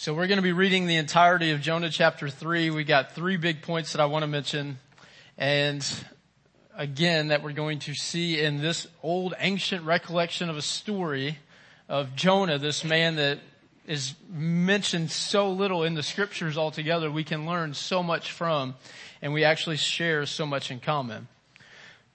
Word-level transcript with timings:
So 0.00 0.14
we're 0.14 0.28
going 0.28 0.38
to 0.38 0.42
be 0.42 0.54
reading 0.54 0.86
the 0.86 0.96
entirety 0.96 1.50
of 1.50 1.60
Jonah 1.60 1.90
chapter 1.90 2.30
3. 2.30 2.70
We 2.70 2.84
got 2.84 3.14
three 3.14 3.36
big 3.36 3.60
points 3.60 3.92
that 3.92 4.00
I 4.00 4.06
want 4.06 4.22
to 4.22 4.26
mention. 4.26 4.78
And 5.36 5.86
again, 6.74 7.28
that 7.28 7.42
we're 7.42 7.52
going 7.52 7.80
to 7.80 7.92
see 7.92 8.40
in 8.40 8.62
this 8.62 8.86
old 9.02 9.34
ancient 9.38 9.84
recollection 9.84 10.48
of 10.48 10.56
a 10.56 10.62
story 10.62 11.36
of 11.86 12.16
Jonah, 12.16 12.56
this 12.56 12.82
man 12.82 13.16
that 13.16 13.40
is 13.86 14.14
mentioned 14.32 15.10
so 15.10 15.52
little 15.52 15.84
in 15.84 15.92
the 15.92 16.02
scriptures 16.02 16.56
altogether. 16.56 17.10
We 17.10 17.22
can 17.22 17.44
learn 17.44 17.74
so 17.74 18.02
much 18.02 18.32
from 18.32 18.76
and 19.20 19.34
we 19.34 19.44
actually 19.44 19.76
share 19.76 20.24
so 20.24 20.46
much 20.46 20.70
in 20.70 20.80
common. 20.80 21.28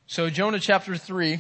So 0.07 0.31
Jonah 0.31 0.59
chapter 0.59 0.97
3, 0.97 1.39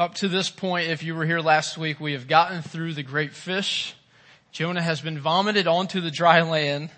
up 0.00 0.16
to 0.16 0.26
this 0.26 0.50
point, 0.50 0.88
if 0.88 1.04
you 1.04 1.14
were 1.14 1.24
here 1.24 1.38
last 1.38 1.78
week, 1.78 2.00
we 2.00 2.14
have 2.14 2.26
gotten 2.26 2.60
through 2.60 2.94
the 2.94 3.04
great 3.04 3.34
fish 3.34 3.94
Jonah 4.52 4.82
has 4.82 5.00
been 5.00 5.18
vomited 5.18 5.66
onto 5.66 6.00
the 6.00 6.10
dry 6.10 6.42
land. 6.42 6.90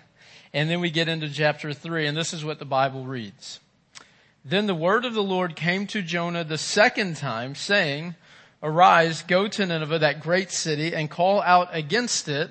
And 0.53 0.69
then 0.69 0.81
we 0.81 0.89
get 0.89 1.07
into 1.07 1.29
chapter 1.29 1.73
three 1.73 2.07
and 2.07 2.17
this 2.17 2.33
is 2.33 2.43
what 2.43 2.59
the 2.59 2.65
Bible 2.65 3.05
reads. 3.05 3.59
Then 4.43 4.67
the 4.67 4.75
word 4.75 5.05
of 5.05 5.13
the 5.13 5.23
Lord 5.23 5.55
came 5.55 5.87
to 5.87 6.01
Jonah 6.01 6.43
the 6.43 6.57
second 6.57 7.15
time 7.17 7.55
saying, 7.55 8.15
arise, 8.61 9.21
go 9.21 9.47
to 9.47 9.65
Nineveh, 9.65 9.99
that 9.99 10.19
great 10.19 10.51
city 10.51 10.93
and 10.93 11.09
call 11.09 11.41
out 11.41 11.69
against 11.71 12.27
it 12.27 12.49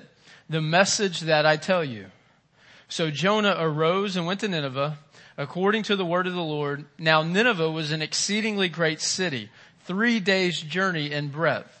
the 0.49 0.61
message 0.61 1.21
that 1.21 1.45
I 1.45 1.57
tell 1.57 1.83
you. 1.83 2.07
So 2.89 3.11
Jonah 3.11 3.55
arose 3.59 4.15
and 4.15 4.25
went 4.25 4.39
to 4.39 4.47
Nineveh 4.47 4.97
according 5.37 5.83
to 5.83 5.95
the 5.95 6.05
word 6.05 6.27
of 6.27 6.33
the 6.33 6.41
Lord. 6.41 6.85
Now 6.97 7.21
Nineveh 7.21 7.69
was 7.69 7.91
an 7.91 8.01
exceedingly 8.01 8.67
great 8.67 8.99
city, 8.99 9.49
three 9.85 10.19
days 10.19 10.59
journey 10.59 11.11
in 11.11 11.29
breadth. 11.29 11.80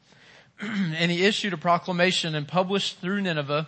and 0.95 1.11
he 1.11 1.25
issued 1.25 1.53
a 1.53 1.57
proclamation 1.57 2.35
and 2.35 2.47
published 2.47 2.99
through 2.99 3.21
Nineveh, 3.21 3.67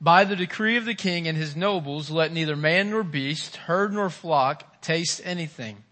by 0.00 0.24
the 0.24 0.34
decree 0.34 0.76
of 0.76 0.84
the 0.84 0.94
king 0.94 1.28
and 1.28 1.38
his 1.38 1.54
nobles, 1.54 2.10
let 2.10 2.32
neither 2.32 2.56
man 2.56 2.90
nor 2.90 3.04
beast, 3.04 3.54
herd 3.56 3.92
nor 3.92 4.10
flock 4.10 4.80
taste 4.82 5.20
anything. 5.24 5.84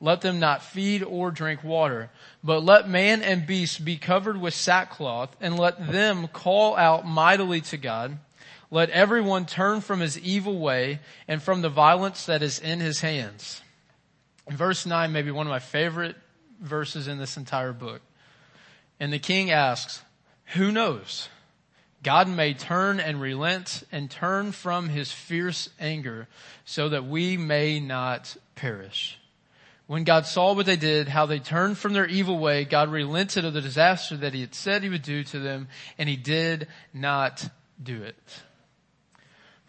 Let 0.00 0.22
them 0.22 0.40
not 0.40 0.62
feed 0.62 1.02
or 1.02 1.30
drink 1.30 1.62
water, 1.62 2.10
but 2.42 2.64
let 2.64 2.88
man 2.88 3.20
and 3.20 3.46
beast 3.46 3.84
be 3.84 3.96
covered 3.96 4.40
with 4.40 4.54
sackcloth 4.54 5.36
and 5.40 5.58
let 5.58 5.90
them 5.90 6.28
call 6.28 6.76
out 6.76 7.06
mightily 7.06 7.60
to 7.62 7.76
God. 7.76 8.18
Let 8.70 8.90
everyone 8.90 9.44
turn 9.44 9.82
from 9.82 10.00
his 10.00 10.18
evil 10.18 10.58
way 10.58 11.00
and 11.26 11.42
from 11.42 11.60
the 11.60 11.68
violence 11.68 12.26
that 12.26 12.42
is 12.42 12.58
in 12.58 12.80
his 12.80 13.00
hands. 13.00 13.60
Verse 14.48 14.86
9 14.86 15.12
may 15.12 15.22
be 15.22 15.30
one 15.30 15.46
of 15.46 15.50
my 15.50 15.58
favorite 15.58 16.16
verses 16.60 17.06
in 17.06 17.18
this 17.18 17.36
entire 17.36 17.72
book. 17.72 18.00
And 19.00 19.12
the 19.12 19.18
king 19.18 19.50
asks, 19.50 20.02
who 20.54 20.72
knows? 20.72 21.28
God 22.02 22.28
may 22.28 22.54
turn 22.54 23.00
and 23.00 23.20
relent 23.20 23.82
and 23.90 24.10
turn 24.10 24.52
from 24.52 24.88
his 24.88 25.12
fierce 25.12 25.68
anger 25.80 26.28
so 26.64 26.88
that 26.88 27.06
we 27.06 27.36
may 27.36 27.80
not 27.80 28.36
perish. 28.54 29.18
When 29.86 30.04
God 30.04 30.26
saw 30.26 30.52
what 30.52 30.66
they 30.66 30.76
did, 30.76 31.08
how 31.08 31.26
they 31.26 31.38
turned 31.38 31.78
from 31.78 31.94
their 31.94 32.06
evil 32.06 32.38
way, 32.38 32.64
God 32.64 32.90
relented 32.90 33.44
of 33.44 33.54
the 33.54 33.60
disaster 33.60 34.16
that 34.18 34.34
he 34.34 34.42
had 34.42 34.54
said 34.54 34.82
he 34.82 34.90
would 34.90 35.02
do 35.02 35.24
to 35.24 35.38
them, 35.38 35.68
and 35.96 36.08
he 36.08 36.16
did 36.16 36.68
not 36.92 37.48
do 37.82 38.02
it. 38.02 38.42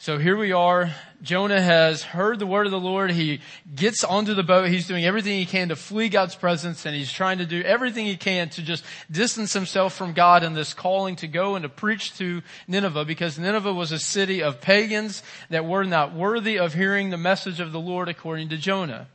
So 0.02 0.18
here 0.18 0.38
we 0.38 0.54
are. 0.54 0.92
Jonah 1.22 1.62
has 1.62 2.04
heard 2.04 2.40
the 2.40 2.48
word 2.48 2.66
of 2.66 2.72
the 2.72 2.80
Lord. 2.80 3.12
He 3.12 3.42
gets 3.76 4.06
onto 4.06 4.34
the 4.34 4.44
boat. 4.44 4.70
He's 4.70 4.88
doing 4.88 5.04
everything 5.04 5.38
he 5.38 5.46
can 5.46 5.68
to 5.68 5.76
flee 5.76 6.08
God's 6.08 6.36
presence 6.36 6.86
and 6.86 6.96
he's 6.96 7.12
trying 7.12 7.40
to 7.40 7.46
do 7.46 7.62
everything 7.64 8.06
he 8.06 8.16
can 8.16 8.48
to 8.52 8.62
just 8.62 8.86
distance 9.12 9.52
himself 9.52 9.94
from 9.94 10.14
God 10.14 10.42
in 10.42 10.54
this 10.54 10.74
calling 10.74 11.18
to 11.18 11.28
go 11.28 11.56
and 11.56 11.64
to 11.64 11.70
preach 11.70 12.18
to 12.18 12.42
Nineveh 12.66 13.04
because 13.04 13.38
Nineveh 13.38 13.74
was 13.74 13.92
a 13.92 14.00
city 14.00 14.42
of 14.42 14.62
pagans 14.62 15.22
that 15.50 15.66
were 15.66 15.84
not 15.84 16.14
worthy 16.14 16.58
of 16.58 16.74
hearing 16.74 17.10
the 17.10 17.18
message 17.18 17.60
of 17.60 17.74
the 17.74 17.80
Lord 17.81 18.08
according 18.08 18.48
to 18.50 18.58
Jonah. 18.58 19.10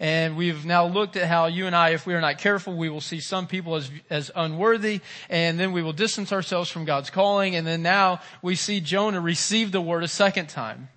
And 0.00 0.36
we've 0.36 0.64
now 0.64 0.86
looked 0.86 1.16
at 1.16 1.28
how 1.28 1.46
you 1.46 1.66
and 1.66 1.74
I, 1.74 1.90
if 1.90 2.06
we 2.06 2.14
are 2.14 2.20
not 2.20 2.38
careful, 2.38 2.76
we 2.76 2.88
will 2.88 3.00
see 3.00 3.20
some 3.20 3.46
people 3.46 3.76
as, 3.76 3.90
as 4.10 4.30
unworthy, 4.34 5.00
and 5.28 5.58
then 5.58 5.72
we 5.72 5.82
will 5.82 5.92
distance 5.92 6.32
ourselves 6.32 6.70
from 6.70 6.84
God's 6.84 7.10
calling, 7.10 7.56
and 7.56 7.66
then 7.66 7.82
now 7.82 8.20
we 8.42 8.56
see 8.56 8.80
Jonah 8.80 9.20
receive 9.20 9.72
the 9.72 9.80
word 9.80 10.02
a 10.02 10.08
second 10.08 10.48
time. 10.48 10.88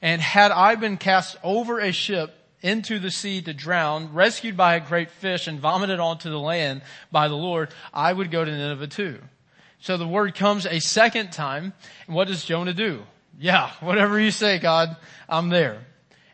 And 0.00 0.20
had 0.20 0.50
I 0.50 0.74
been 0.74 0.96
cast 0.96 1.36
over 1.42 1.78
a 1.78 1.92
ship 1.92 2.34
into 2.60 2.98
the 2.98 3.10
sea 3.10 3.42
to 3.42 3.52
drown, 3.52 4.12
rescued 4.12 4.56
by 4.56 4.74
a 4.74 4.80
great 4.80 5.10
fish 5.10 5.46
and 5.46 5.60
vomited 5.60 6.00
onto 6.00 6.30
the 6.30 6.38
land 6.38 6.82
by 7.10 7.28
the 7.28 7.34
Lord, 7.34 7.72
I 7.92 8.12
would 8.12 8.30
go 8.30 8.44
to 8.44 8.50
Nineveh 8.50 8.86
too. 8.86 9.20
So 9.80 9.96
the 9.96 10.06
word 10.06 10.34
comes 10.34 10.64
a 10.64 10.80
second 10.80 11.32
time, 11.32 11.72
and 12.06 12.14
what 12.14 12.28
does 12.28 12.44
Jonah 12.44 12.72
do? 12.72 13.02
Yeah, 13.38 13.70
whatever 13.80 14.20
you 14.20 14.30
say, 14.30 14.58
God, 14.58 14.96
I'm 15.28 15.48
there. 15.48 15.84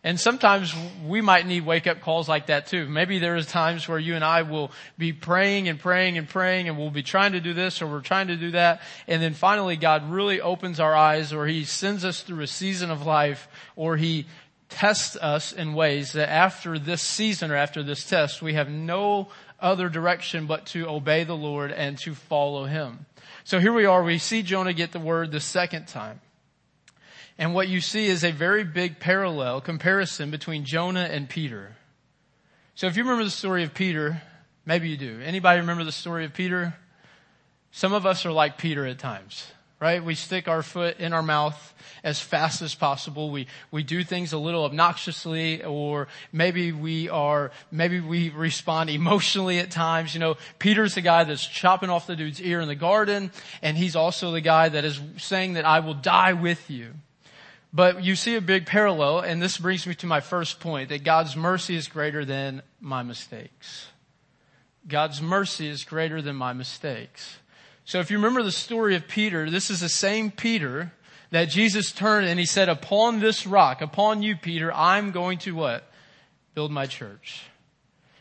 And 0.09 0.19
sometimes 0.19 0.75
we 1.07 1.21
might 1.21 1.47
need 1.47 1.67
wake 1.67 1.87
up 1.87 2.01
calls 2.01 2.31
like 2.31 2.47
that 2.47 2.67
too. 2.67 2.89
Maybe 2.89 3.19
there 3.19 3.37
is 3.37 3.45
times 3.45 3.87
where 3.87 3.99
you 3.99 4.15
and 4.15 4.25
I 4.25 4.41
will 4.41 4.73
be 4.97 5.13
praying 5.13 5.69
and 5.69 5.79
praying 5.79 6.17
and 6.17 6.27
praying 6.27 6.67
and 6.67 6.79
we'll 6.79 6.89
be 6.89 7.03
trying 7.03 7.33
to 7.33 7.41
do 7.41 7.53
this 7.53 7.83
or 7.83 7.89
we're 7.89 8.01
trying 8.01 8.29
to 8.29 8.37
do 8.37 8.53
that. 8.53 8.81
And 9.07 9.21
then 9.21 9.35
finally 9.35 9.77
God 9.77 10.11
really 10.11 10.41
opens 10.41 10.81
our 10.81 10.97
eyes 10.97 11.35
or 11.35 11.47
he 11.47 11.65
sends 11.65 12.07
us 12.07 12.23
through 12.23 12.41
a 12.41 12.47
season 12.47 12.91
of 12.91 13.05
life 13.05 13.49
or 13.77 13.99
he 13.99 14.25
tests 14.71 15.15
us 15.17 15.53
in 15.53 15.75
ways 15.75 16.15
that 16.15 16.31
after 16.31 16.79
this 16.79 17.03
season 17.03 17.51
or 17.51 17.57
after 17.57 17.83
this 17.83 18.09
test, 18.09 18.41
we 18.41 18.55
have 18.55 18.71
no 18.71 19.29
other 19.61 19.91
direction 19.91 20.47
but 20.47 20.65
to 20.69 20.89
obey 20.89 21.25
the 21.25 21.37
Lord 21.37 21.71
and 21.71 21.99
to 21.99 22.15
follow 22.15 22.65
him. 22.65 23.05
So 23.45 23.61
here 23.61 23.75
we 23.75 23.85
are. 23.85 24.03
We 24.03 24.17
see 24.17 24.43
Jonah 24.43 24.73
get 24.73 24.93
the 24.93 25.01
word 25.01 25.33
the 25.33 25.41
second 25.41 25.87
time. 25.87 26.23
And 27.39 27.55
what 27.55 27.69
you 27.69 27.81
see 27.81 28.07
is 28.07 28.25
a 28.25 28.33
very 28.33 28.65
big 28.65 28.99
parallel 28.99 29.61
comparison 29.61 30.31
between 30.33 30.65
Jonah 30.65 31.09
and 31.11 31.29
Peter. 31.29 31.77
So 32.75 32.89
if 32.89 32.97
you 32.97 33.05
remember 33.05 33.25
the 33.25 33.31
story 33.31 33.63
of 33.63 33.75
Peter, 33.75 34.21
maybe 34.67 34.89
you 34.89 34.97
do. 34.97 35.21
Anybody 35.25 35.61
remember 35.61 35.85
the 35.85 35.93
story 35.93 36.25
of 36.25 36.35
Peter? 36.35 36.75
Some 37.71 37.93
of 37.93 38.07
us 38.07 38.27
are 38.27 38.33
like 38.33 38.59
Peter 38.59 38.85
at 38.87 38.99
times, 38.99 39.47
right? 39.79 40.03
We 40.03 40.17
stick 40.17 40.49
our 40.49 40.65
foot 40.65 40.99
in 40.99 41.13
our 41.13 41.23
mouth 41.23 41.75
as 42.03 42.21
fast 42.21 42.61
as 42.61 42.75
possible. 42.75 43.31
We, 43.31 43.47
we 43.71 43.85
do 43.85 44.03
things 44.03 44.33
a 44.33 44.39
little 44.39 44.65
obnoxiously 44.65 45.63
or 45.63 46.09
maybe 46.33 46.73
we 46.73 47.09
are, 47.09 47.53
maybe 47.71 48.01
we 48.01 48.31
respond 48.31 48.91
emotionally 48.91 49.61
at 49.61 49.71
times. 49.71 50.13
You 50.13 50.19
know, 50.21 50.37
Peter's 50.59 50.97
the 50.97 51.03
guy 51.03 51.23
that's 51.23 51.47
chopping 51.47 51.91
off 51.91 52.09
the 52.09 52.17
dude's 52.17 52.41
ear 52.41 52.61
in 52.61 52.67
the 52.67 52.75
garden 52.75 53.31
and 53.63 53.77
he's 53.77 53.95
also 53.95 54.33
the 54.33 54.41
guy 54.41 54.69
that 54.71 54.85
is 54.85 55.01
saying 55.19 55.53
that 55.53 55.65
I 55.65 55.81
will 55.81 55.95
die 55.95 56.33
with 56.33 56.69
you. 56.69 56.95
But 57.73 58.03
you 58.03 58.17
see 58.17 58.35
a 58.35 58.41
big 58.41 58.67
parallel, 58.67 59.21
and 59.21 59.43
this 59.43 59.59
brings 59.59 59.87
me 59.87 59.95
to 59.97 60.07
my 60.07 60.21
first 60.21 60.59
point, 60.59 60.89
that 60.89 61.05
God's 61.05 61.37
mercy 61.37 61.77
is 61.77 61.87
greater 61.87 62.25
than 62.25 62.63
my 62.81 63.03
mistakes. 63.03 63.89
God's 64.87 65.21
mercy 65.21 65.69
is 65.69 65.85
greater 65.85 66.23
than 66.23 66.35
my 66.35 66.55
mistakes. 66.55 67.39
So 67.85 68.01
if 68.01 68.11
you 68.11 68.17
remember 68.17 68.43
the 68.43 68.53
story 68.53 68.97
of 68.97 69.07
Peter, 69.07 69.51
this 69.51 69.71
is 69.71 69.81
the 69.81 69.89
same 69.89 70.31
Peter 70.31 70.93
that 71.31 71.47
Jesus 71.47 71.93
turned 71.93 72.27
and 72.27 72.39
he 72.39 72.47
said, 72.47 72.69
upon 72.69 73.21
this 73.21 73.47
rock, 73.47 73.83
upon 73.83 74.23
you, 74.23 74.37
Peter, 74.37 74.73
I'm 74.73 75.11
going 75.11 75.39
to 75.41 75.55
what? 75.55 75.91
Build 76.55 76.71
my 76.71 76.87
church. 76.87 77.43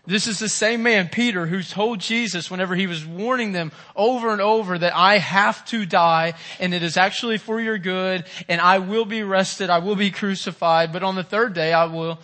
This 0.08 0.26
is 0.26 0.40
the 0.40 0.48
same 0.48 0.84
man, 0.84 1.10
Peter, 1.10 1.46
who 1.48 1.62
told 1.62 2.00
Jesus 2.00 2.50
whenever 2.50 2.76
he 2.76 2.88
was 2.88 3.06
warning 3.06 3.52
them 3.52 3.74
over 3.94 4.32
and 4.32 4.40
over 4.40 4.78
that 4.78 4.96
I 4.96 5.18
have 5.18 5.66
to 5.66 5.86
die 5.86 6.36
and 6.62 6.74
it 6.74 6.82
is 6.82 6.96
actually 6.96 7.38
for 7.38 7.60
your 7.60 7.78
good 7.78 8.24
and 8.48 8.62
I 8.62 8.80
will 8.80 9.04
be 9.04 9.22
arrested, 9.22 9.70
I 9.70 9.80
will 9.80 9.98
be 9.98 10.10
crucified, 10.10 10.94
but 10.94 11.04
on 11.04 11.16
the 11.16 11.26
third 11.26 11.54
day 11.54 11.74
I 11.74 11.86
will, 11.86 12.20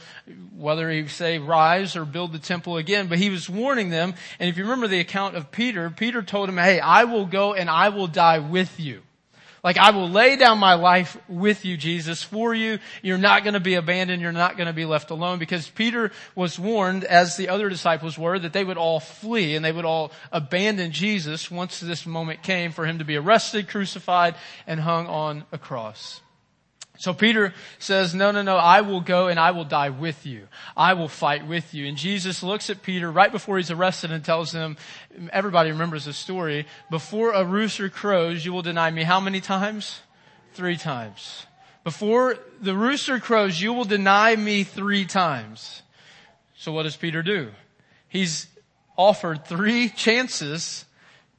whether 0.56 0.90
he 0.90 1.10
say 1.10 1.40
rise 1.40 1.98
or 1.98 2.06
build 2.06 2.32
the 2.32 2.40
temple 2.40 2.78
again, 2.78 3.08
but 3.08 3.18
he 3.18 3.30
was 3.30 3.50
warning 3.50 3.90
them 3.90 4.14
and 4.40 4.50
if 4.50 4.58
you 4.58 4.64
remember 4.64 4.88
the 4.88 5.02
account 5.02 5.36
of 5.36 5.52
Peter, 5.52 5.90
Peter 5.90 6.22
told 6.22 6.48
him, 6.48 6.58
hey, 6.58 6.80
I 6.80 7.04
will 7.04 7.26
go 7.26 7.54
and 7.54 7.70
I 7.70 7.90
will 7.90 8.08
die 8.08 8.40
with 8.40 8.80
you. 8.80 9.02
Like 9.64 9.78
I 9.78 9.92
will 9.92 10.10
lay 10.10 10.36
down 10.36 10.58
my 10.58 10.74
life 10.74 11.18
with 11.30 11.64
you, 11.64 11.78
Jesus, 11.78 12.22
for 12.22 12.54
you. 12.54 12.80
You're 13.02 13.18
not 13.18 13.44
going 13.44 13.54
to 13.54 13.62
be 13.62 13.76
abandoned. 13.76 14.22
You're 14.22 14.34
not 14.34 14.58
going 14.58 14.68
to 14.68 14.74
be 14.74 14.84
left 14.84 15.10
alone 15.10 15.40
because 15.40 15.70
Peter 15.70 16.12
was 16.36 16.60
warned, 16.60 17.06
as 17.06 17.38
the 17.38 17.48
other 17.48 17.70
disciples 17.70 18.18
were, 18.18 18.38
that 18.38 18.52
they 18.52 18.66
would 18.66 18.78
all 18.78 19.00
flee 19.00 19.56
and 19.56 19.64
they 19.64 19.72
would 19.72 19.86
all 19.86 20.12
abandon 20.34 20.92
Jesus 20.92 21.50
once 21.50 21.80
this 21.80 22.06
moment 22.06 22.44
came 22.44 22.74
for 22.74 22.86
him 22.86 23.00
to 23.00 23.06
be 23.06 23.16
arrested, 23.16 23.70
crucified, 23.70 24.36
and 24.68 24.82
hung 24.82 25.08
on 25.08 25.46
a 25.54 25.58
cross. 25.58 26.20
So 26.98 27.14
Peter 27.14 27.54
says, 27.80 28.14
no, 28.14 28.32
no, 28.32 28.44
no, 28.44 28.56
I 28.56 28.82
will 28.82 29.02
go 29.02 29.28
and 29.28 29.40
I 29.40 29.52
will 29.52 29.66
die 29.66 29.90
with 29.90 30.26
you. 30.26 30.48
I 30.78 30.94
will 30.94 31.08
fight 31.08 31.48
with 31.48 31.74
you. 31.74 31.88
And 31.88 31.98
Jesus 31.98 32.44
looks 32.44 32.70
at 32.70 32.84
Peter 32.84 33.12
right 33.12 33.32
before 33.32 33.58
he's 33.58 33.72
arrested 33.72 34.12
and 34.12 34.24
tells 34.24 34.52
him, 34.52 34.78
everybody 35.32 35.72
remembers 35.72 36.06
the 36.06 36.14
story, 36.14 36.68
before 36.92 37.32
a 37.32 37.44
rooster 37.44 37.90
crows, 37.90 38.46
you 38.46 38.54
will 38.54 38.62
deny 38.62 38.92
me 38.92 39.04
how 39.04 39.20
many 39.20 39.42
times? 39.42 40.02
Three 40.54 40.78
times. 40.78 41.48
Before 41.84 42.38
the 42.62 42.76
rooster 42.76 43.20
crows, 43.20 43.60
you 43.60 43.74
will 43.74 43.86
deny 43.86 44.36
me 44.36 44.64
three 44.64 45.06
times. 45.06 45.82
So 46.56 46.72
what 46.72 46.84
does 46.84 46.96
Peter 46.96 47.24
do? 47.24 47.52
He's 48.08 48.48
offered 48.96 49.46
three 49.46 49.90
chances 49.96 50.86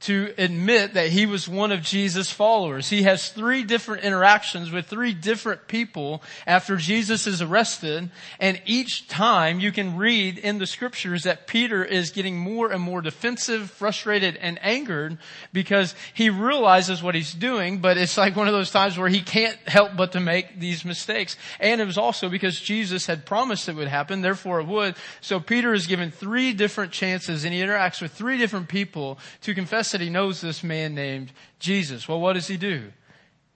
to 0.01 0.33
admit 0.37 0.93
that 0.93 1.09
he 1.09 1.25
was 1.25 1.47
one 1.47 1.71
of 1.71 1.81
Jesus' 1.81 2.29
followers. 2.29 2.89
He 2.89 3.03
has 3.03 3.29
three 3.29 3.63
different 3.63 4.03
interactions 4.03 4.69
with 4.69 4.85
three 4.85 5.13
different 5.13 5.67
people 5.67 6.21
after 6.45 6.75
Jesus 6.75 7.25
is 7.25 7.41
arrested. 7.41 8.09
And 8.39 8.61
each 8.65 9.07
time 9.07 9.59
you 9.59 9.71
can 9.71 9.95
read 9.95 10.37
in 10.37 10.59
the 10.59 10.67
scriptures 10.67 11.23
that 11.23 11.47
Peter 11.47 11.83
is 11.83 12.11
getting 12.11 12.37
more 12.37 12.71
and 12.71 12.81
more 12.81 13.01
defensive, 13.01 13.71
frustrated, 13.71 14.35
and 14.35 14.59
angered 14.61 15.17
because 15.53 15.95
he 16.13 16.29
realizes 16.29 17.01
what 17.01 17.15
he's 17.15 17.33
doing, 17.33 17.79
but 17.79 17.97
it's 17.97 18.17
like 18.17 18.35
one 18.35 18.47
of 18.47 18.53
those 18.53 18.71
times 18.71 18.97
where 18.97 19.09
he 19.09 19.21
can't 19.21 19.57
help 19.65 19.95
but 19.95 20.11
to 20.11 20.19
make 20.19 20.59
these 20.59 20.83
mistakes. 20.83 21.37
And 21.59 21.79
it 21.79 21.85
was 21.85 21.97
also 21.97 22.27
because 22.27 22.59
Jesus 22.59 23.05
had 23.05 23.25
promised 23.25 23.69
it 23.69 23.75
would 23.75 23.87
happen, 23.87 24.21
therefore 24.21 24.59
it 24.59 24.67
would. 24.67 24.95
So 25.21 25.39
Peter 25.39 25.73
is 25.73 25.87
given 25.87 26.11
three 26.11 26.53
different 26.53 26.91
chances 26.91 27.45
and 27.45 27.53
he 27.53 27.61
interacts 27.61 28.01
with 28.01 28.11
three 28.11 28.37
different 28.37 28.67
people 28.67 29.17
to 29.41 29.55
confess 29.55 29.84
that 29.91 30.01
he 30.01 30.09
knows 30.09 30.41
this 30.41 30.63
man 30.63 30.95
named 30.95 31.31
Jesus. 31.59 32.07
Well, 32.07 32.19
what 32.19 32.33
does 32.33 32.47
he 32.47 32.57
do? 32.57 32.91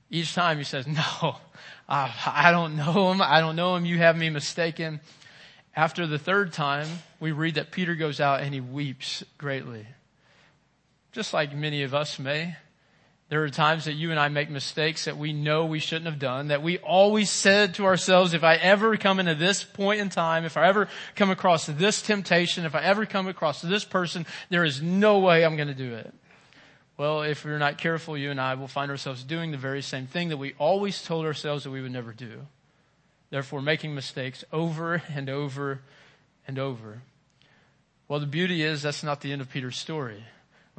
Each 0.09 0.33
time 0.33 0.57
he 0.57 0.63
says, 0.63 0.87
no, 0.87 1.35
I, 1.87 2.13
I 2.25 2.51
don't 2.51 2.75
know 2.75 3.11
him. 3.11 3.21
I 3.21 3.39
don't 3.39 3.55
know 3.55 3.75
him. 3.75 3.85
You 3.85 3.97
have 3.97 4.17
me 4.17 4.29
mistaken. 4.29 4.99
After 5.75 6.07
the 6.07 6.19
third 6.19 6.51
time, 6.51 6.87
we 7.19 7.31
read 7.31 7.55
that 7.55 7.71
Peter 7.71 7.95
goes 7.95 8.19
out 8.19 8.41
and 8.41 8.53
he 8.53 8.61
weeps 8.61 9.23
greatly. 9.37 9.85
Just 11.11 11.33
like 11.33 11.55
many 11.55 11.83
of 11.83 11.93
us 11.93 12.19
may. 12.19 12.55
There 13.29 13.43
are 13.43 13.49
times 13.49 13.85
that 13.85 13.93
you 13.93 14.09
and 14.09 14.19
I 14.19 14.27
make 14.29 14.49
mistakes 14.49 15.05
that 15.05 15.17
we 15.17 15.33
know 15.33 15.65
we 15.65 15.77
shouldn't 15.77 16.07
have 16.07 16.17
done, 16.17 16.47
that 16.47 16.63
we 16.63 16.79
always 16.79 17.29
said 17.29 17.75
to 17.75 17.85
ourselves, 17.85 18.33
if 18.33 18.43
I 18.43 18.55
ever 18.55 18.97
come 18.97 19.19
into 19.19 19.35
this 19.35 19.63
point 19.63 20.01
in 20.01 20.09
time, 20.09 20.45
if 20.45 20.57
I 20.57 20.67
ever 20.67 20.87
come 21.15 21.29
across 21.29 21.67
this 21.67 22.01
temptation, 22.01 22.65
if 22.65 22.73
I 22.73 22.81
ever 22.81 23.05
come 23.05 23.27
across 23.27 23.61
this 23.61 23.85
person, 23.85 24.25
there 24.49 24.65
is 24.65 24.81
no 24.81 25.19
way 25.19 25.45
I'm 25.45 25.55
going 25.55 25.67
to 25.67 25.75
do 25.75 25.93
it. 25.93 26.11
Well, 26.97 27.21
if 27.21 27.45
we're 27.45 27.59
not 27.59 27.77
careful, 27.77 28.17
you 28.17 28.31
and 28.31 28.41
I 28.41 28.55
will 28.55 28.67
find 28.67 28.89
ourselves 28.89 29.23
doing 29.23 29.51
the 29.51 29.57
very 29.57 29.83
same 29.83 30.07
thing 30.07 30.29
that 30.29 30.37
we 30.37 30.55
always 30.57 31.03
told 31.03 31.25
ourselves 31.25 31.63
that 31.63 31.71
we 31.71 31.81
would 31.81 31.93
never 31.93 32.13
do. 32.13 32.47
Therefore, 33.29 33.61
making 33.61 33.93
mistakes 33.93 34.43
over 34.51 35.03
and 35.07 35.29
over 35.29 35.81
and 36.47 36.57
over. 36.57 37.03
Well, 38.07 38.19
the 38.19 38.25
beauty 38.25 38.63
is 38.63 38.81
that's 38.81 39.03
not 39.03 39.21
the 39.21 39.31
end 39.31 39.41
of 39.41 39.51
Peter's 39.51 39.77
story. 39.77 40.23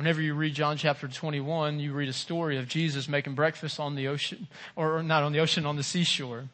Whenever 0.00 0.22
you 0.22 0.32
read 0.32 0.54
John 0.54 0.78
chapter 0.78 1.08
21, 1.08 1.78
you 1.78 1.92
read 1.92 2.08
a 2.08 2.14
story 2.14 2.56
of 2.56 2.66
Jesus 2.66 3.06
making 3.06 3.34
breakfast 3.34 3.78
on 3.78 3.96
the 3.96 4.08
ocean, 4.08 4.48
or 4.74 5.02
not 5.02 5.24
on 5.24 5.32
the 5.32 5.40
ocean, 5.40 5.66
on 5.66 5.76
the 5.76 5.82
seashore. 5.82 6.44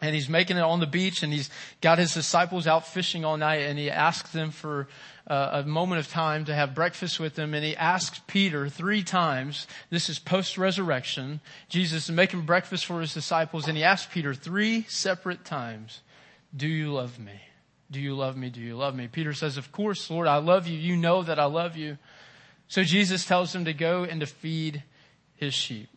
And 0.00 0.14
he's 0.14 0.30
making 0.30 0.56
it 0.56 0.62
on 0.62 0.80
the 0.80 0.86
beach 0.86 1.22
and 1.22 1.30
he's 1.30 1.50
got 1.82 1.98
his 1.98 2.14
disciples 2.14 2.66
out 2.66 2.86
fishing 2.86 3.22
all 3.22 3.36
night 3.36 3.60
and 3.64 3.78
he 3.78 3.90
asks 3.90 4.30
them 4.30 4.50
for 4.50 4.88
uh, 5.26 5.60
a 5.62 5.68
moment 5.68 5.98
of 5.98 6.08
time 6.08 6.46
to 6.46 6.54
have 6.54 6.74
breakfast 6.74 7.20
with 7.20 7.34
them 7.34 7.52
and 7.52 7.62
he 7.62 7.76
asks 7.76 8.22
Peter 8.26 8.66
three 8.66 9.02
times, 9.02 9.66
this 9.90 10.08
is 10.08 10.18
post-resurrection, 10.18 11.40
Jesus 11.68 12.04
is 12.04 12.10
making 12.10 12.46
breakfast 12.46 12.86
for 12.86 13.02
his 13.02 13.12
disciples 13.12 13.68
and 13.68 13.76
he 13.76 13.84
asks 13.84 14.10
Peter 14.10 14.32
three 14.32 14.86
separate 14.88 15.44
times, 15.44 16.00
do 16.56 16.66
you 16.66 16.94
love 16.94 17.18
me? 17.18 17.42
Do 17.90 18.00
you 18.00 18.14
love 18.14 18.38
me? 18.38 18.48
Do 18.48 18.62
you 18.62 18.74
love 18.74 18.94
me? 18.94 19.06
Peter 19.06 19.34
says, 19.34 19.58
of 19.58 19.70
course, 19.70 20.08
Lord, 20.08 20.28
I 20.28 20.38
love 20.38 20.66
you. 20.66 20.78
You 20.78 20.96
know 20.96 21.22
that 21.22 21.38
I 21.38 21.44
love 21.44 21.76
you. 21.76 21.98
So 22.70 22.84
Jesus 22.84 23.26
tells 23.26 23.52
him 23.52 23.64
to 23.64 23.74
go 23.74 24.04
and 24.04 24.20
to 24.20 24.26
feed 24.26 24.84
his 25.34 25.52
sheep. 25.52 25.88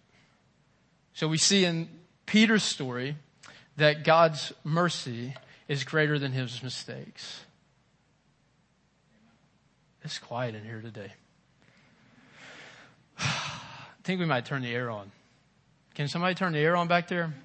So 1.14 1.28
we 1.28 1.38
see 1.38 1.66
in 1.66 1.88
Peter's 2.26 2.64
story 2.64 3.16
that 3.78 4.04
God's 4.04 4.52
mercy 4.64 5.36
is 5.68 5.84
greater 5.84 6.18
than 6.18 6.32
his 6.32 6.64
mistakes. 6.64 7.42
It's 10.04 10.18
quiet 10.18 10.56
in 10.56 10.64
here 10.64 10.82
today. 10.82 11.14
I 13.20 13.28
think 14.04 14.20
we 14.20 14.26
might 14.26 14.46
turn 14.46 14.64
the 14.64 14.74
air 14.74 14.90
on. 14.90 15.12
Can 15.94 16.08
somebody 16.08 16.34
turn 16.34 16.54
the 16.54 16.60
air 16.60 16.76
on 16.76 16.88
back 16.88 17.08
there? 17.08 17.36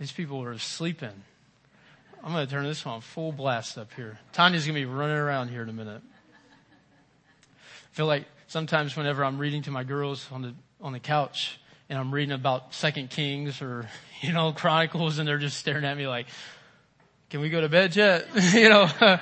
These 0.00 0.10
people 0.10 0.42
are 0.42 0.58
sleeping. 0.58 1.22
I'm 2.24 2.32
going 2.32 2.44
to 2.44 2.52
turn 2.52 2.64
this 2.64 2.84
on 2.84 3.00
full 3.00 3.30
blast 3.30 3.78
up 3.78 3.92
here. 3.92 4.18
Tanya's 4.32 4.66
going 4.66 4.74
to 4.74 4.80
be 4.80 4.92
running 4.92 5.16
around 5.16 5.50
here 5.50 5.62
in 5.62 5.68
a 5.68 5.72
minute 5.72 6.02
feel 7.98 8.06
like 8.06 8.26
sometimes 8.46 8.96
whenever 8.96 9.24
I'm 9.24 9.38
reading 9.38 9.62
to 9.62 9.72
my 9.72 9.82
girls 9.82 10.24
on 10.30 10.42
the, 10.42 10.54
on 10.80 10.92
the 10.92 11.00
couch 11.00 11.58
and 11.88 11.98
I'm 11.98 12.14
reading 12.14 12.30
about 12.30 12.72
Second 12.72 13.10
Kings 13.10 13.60
or, 13.60 13.88
you 14.20 14.32
know, 14.32 14.52
Chronicles 14.52 15.18
and 15.18 15.26
they're 15.26 15.38
just 15.38 15.56
staring 15.56 15.84
at 15.84 15.96
me 15.96 16.06
like, 16.06 16.28
can 17.28 17.40
we 17.40 17.48
go 17.48 17.60
to 17.60 17.68
bed 17.68 17.96
yet? 17.96 18.28
you 18.54 18.68
know, 18.68 18.88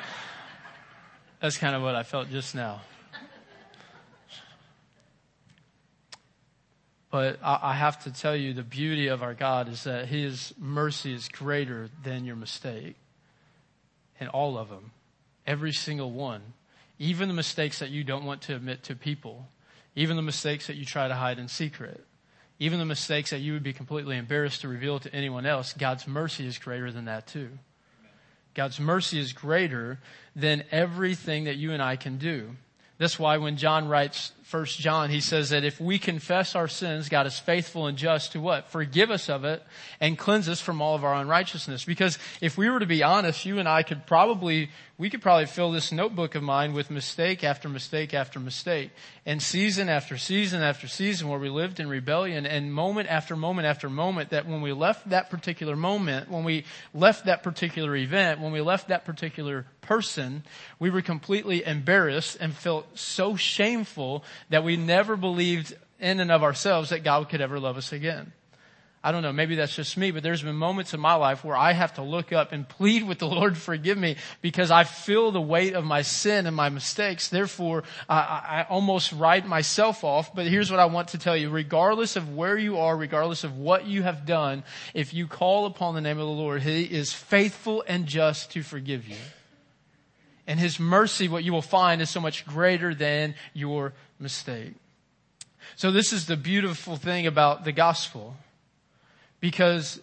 that's 1.41 1.57
kind 1.57 1.75
of 1.75 1.81
what 1.81 1.95
I 1.95 2.03
felt 2.03 2.29
just 2.29 2.55
now. 2.55 2.83
But 7.11 7.39
I 7.43 7.73
have 7.73 8.05
to 8.05 8.13
tell 8.13 8.37
you, 8.37 8.53
the 8.53 8.63
beauty 8.63 9.07
of 9.07 9.23
our 9.23 9.33
God 9.33 9.71
is 9.71 9.85
that 9.85 10.09
His 10.09 10.53
mercy 10.59 11.15
is 11.15 11.31
greater 11.31 11.89
than 12.05 12.27
your 12.27 12.37
mistake. 12.37 12.97
And 14.21 14.29
all 14.29 14.59
of 14.59 14.69
them. 14.69 14.91
Every 15.47 15.73
single 15.73 16.11
one. 16.11 16.43
Even 16.99 17.29
the 17.29 17.35
mistakes 17.35 17.79
that 17.81 17.91
you 17.91 18.05
don't 18.05 18.25
want 18.25 18.43
to 18.43 18.57
admit 18.57 18.83
to 18.85 18.97
people. 18.97 19.49
Even 19.95 20.17
the 20.17 20.23
mistakes 20.23 20.67
that 20.67 20.77
you 20.77 20.85
try 20.85 21.09
to 21.09 21.15
hide 21.15 21.39
in 21.39 21.49
secret. 21.49 22.05
Even 22.59 22.79
the 22.79 22.85
mistakes 22.85 23.31
that 23.31 23.41
you 23.41 23.53
would 23.53 23.63
be 23.63 23.73
completely 23.73 24.17
embarrassed 24.17 24.63
to 24.63 24.69
reveal 24.69 24.99
to 25.01 25.15
anyone 25.15 25.45
else. 25.45 25.73
God's 25.75 26.07
mercy 26.07 26.47
is 26.47 26.59
greater 26.59 26.91
than 26.91 27.05
that 27.05 27.27
too. 27.27 27.51
God's 28.55 28.81
mercy 28.81 29.19
is 29.19 29.35
greater 29.35 30.01
than 30.35 30.65
everything 30.71 31.45
that 31.45 31.57
you 31.57 31.73
and 31.73 31.83
I 31.83 31.97
can 31.97 32.17
do. 32.17 32.57
That's 32.97 33.19
why 33.19 33.37
when 33.37 33.59
John 33.59 33.89
writes 33.89 34.33
First 34.47 34.79
John, 34.79 35.11
he 35.11 35.21
says 35.21 35.51
that 35.51 35.65
if 35.65 35.81
we 35.81 35.99
confess 35.99 36.55
our 36.55 36.69
sins, 36.69 37.09
God 37.09 37.27
is 37.27 37.37
faithful 37.37 37.89
and 37.89 37.99
just 37.99 38.31
to 38.31 38.41
what? 38.41 38.71
Forgive 38.71 39.11
us 39.11 39.29
of 39.29 39.45
it 39.45 39.61
and 39.99 40.17
cleanse 40.17 40.49
us 40.49 40.61
from 40.61 40.81
all 40.81 40.95
of 40.95 41.03
our 41.03 41.17
unrighteousness. 41.17 41.85
Because 41.85 42.17
if 42.41 42.57
we 42.57 42.71
were 42.71 42.79
to 42.79 42.87
be 42.87 43.03
honest, 43.03 43.45
you 43.45 43.59
and 43.59 43.69
I 43.69 43.83
could 43.83 44.07
probably, 44.07 44.71
we 44.99 45.11
could 45.11 45.21
probably 45.21 45.47
fill 45.47 45.73
this 45.73 45.91
notebook 45.91 46.37
of 46.37 46.45
mine 46.45 46.75
with 46.75 46.93
mistake 46.93 47.43
after 47.43 47.69
mistake 47.69 48.15
after 48.15 48.39
mistake. 48.39 48.93
And 49.29 49.43
season 49.43 49.89
after 49.89 50.17
season 50.17 50.63
after 50.63 50.87
season 50.87 51.27
where 51.29 51.41
we 51.41 51.49
lived 51.49 51.81
in 51.81 51.89
rebellion 51.89 52.47
and 52.47 52.73
moment 52.73 53.09
after 53.11 53.35
moment 53.35 53.67
after 53.67 53.91
moment 53.91 54.31
that 54.31 54.47
when 54.47 54.63
we 54.63 54.73
left 54.73 55.11
that 55.11 55.29
particular 55.29 55.75
moment, 55.75 56.31
when 56.31 56.45
we 56.45 56.67
left 56.95 57.25
that 57.25 57.43
particular 57.43 57.97
event, 57.97 58.41
when 58.41 58.53
we 58.53 58.61
left 58.61 58.87
that 58.89 59.05
particular 59.05 59.67
person, 59.81 60.45
we 60.79 60.91
were 60.91 61.03
completely 61.03 61.65
embarrassed 61.65 62.37
and 62.41 62.55
felt 62.55 62.87
so 62.97 63.35
shameful 63.35 64.23
that 64.51 64.65
we 64.65 64.77
never 64.77 65.17
believed 65.17 65.77
in 65.99 66.21
and 66.21 66.31
of 66.31 66.43
ourselves 66.43 66.91
that 66.91 67.05
God 67.05 67.29
could 67.29 67.41
ever 67.41 67.59
love 67.59 67.77
us 67.77 67.93
again. 67.93 68.33
I 69.07 69.13
don't 69.13 69.23
know, 69.23 69.33
maybe 69.33 69.55
that's 69.55 69.77
just 69.77 69.97
me, 69.97 70.11
but 70.11 70.25
there's 70.25 70.43
been 70.43 70.57
moments 70.57 70.93
in 70.93 70.99
my 70.99 71.15
life 71.15 71.45
where 71.45 71.57
I 71.57 71.73
have 71.75 71.95
to 71.95 72.03
look 72.03 72.33
up 72.33 72.51
and 72.51 72.69
plead 72.69 73.07
with 73.07 73.21
the 73.21 73.29
Lord 73.29 73.57
forgive 73.57 73.97
me 73.97 74.17
because 74.43 74.73
I 74.73 74.83
feel 74.83 75.31
the 75.31 75.41
weight 75.41 75.75
of 75.75 75.85
my 75.85 76.03
sin 76.03 76.45
and 76.45 76.57
my 76.57 76.71
mistakes. 76.71 77.29
Therefore, 77.29 77.85
I, 78.09 78.17
I 78.17 78.67
almost 78.69 79.13
write 79.13 79.47
myself 79.47 80.03
off. 80.03 80.35
But 80.35 80.49
here's 80.49 80.73
what 80.73 80.81
I 80.81 80.87
want 80.87 81.09
to 81.09 81.19
tell 81.19 81.37
you. 81.37 81.51
Regardless 81.51 82.17
of 82.17 82.35
where 82.35 82.59
you 82.59 82.79
are, 82.79 82.97
regardless 82.97 83.45
of 83.45 83.57
what 83.57 83.87
you 83.87 84.03
have 84.03 84.27
done, 84.27 84.65
if 84.93 85.15
you 85.15 85.29
call 85.29 85.67
upon 85.67 85.95
the 85.95 86.01
name 86.01 86.19
of 86.19 86.27
the 86.27 86.33
Lord, 86.33 86.63
He 86.63 86.83
is 86.83 87.13
faithful 87.13 87.85
and 87.87 88.07
just 88.07 88.51
to 88.53 88.65
forgive 88.65 89.07
you. 89.07 89.19
And 90.49 90.59
His 90.59 90.81
mercy, 90.81 91.29
what 91.29 91.45
you 91.45 91.53
will 91.53 91.63
find 91.63 92.03
is 92.03 92.11
so 92.11 92.21
much 92.21 92.45
greater 92.45 92.93
than 92.93 93.37
your 93.55 93.93
mistake. 94.19 94.75
So 95.75 95.91
this 95.91 96.13
is 96.13 96.27
the 96.27 96.37
beautiful 96.37 96.97
thing 96.97 97.27
about 97.27 97.65
the 97.65 97.73
gospel. 97.73 98.37
Because 99.41 100.01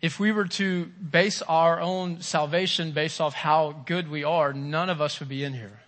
if 0.00 0.18
we 0.18 0.32
were 0.32 0.46
to 0.46 0.86
base 0.86 1.42
our 1.42 1.80
own 1.80 2.20
salvation 2.20 2.92
based 2.92 3.20
off 3.20 3.34
how 3.34 3.82
good 3.86 4.10
we 4.10 4.24
are, 4.24 4.52
none 4.52 4.90
of 4.90 5.00
us 5.00 5.20
would 5.20 5.28
be 5.28 5.44
in 5.44 5.54
here. 5.54 5.80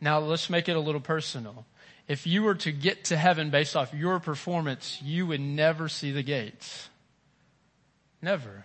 Now 0.00 0.18
let's 0.20 0.48
make 0.48 0.68
it 0.68 0.76
a 0.76 0.80
little 0.80 1.00
personal. 1.00 1.66
If 2.06 2.26
you 2.26 2.42
were 2.42 2.54
to 2.56 2.72
get 2.72 3.04
to 3.06 3.16
heaven 3.16 3.50
based 3.50 3.76
off 3.76 3.92
your 3.92 4.18
performance, 4.18 5.00
you 5.02 5.26
would 5.26 5.40
never 5.40 5.88
see 5.88 6.10
the 6.10 6.22
gates. 6.22 6.88
Never. 8.22 8.64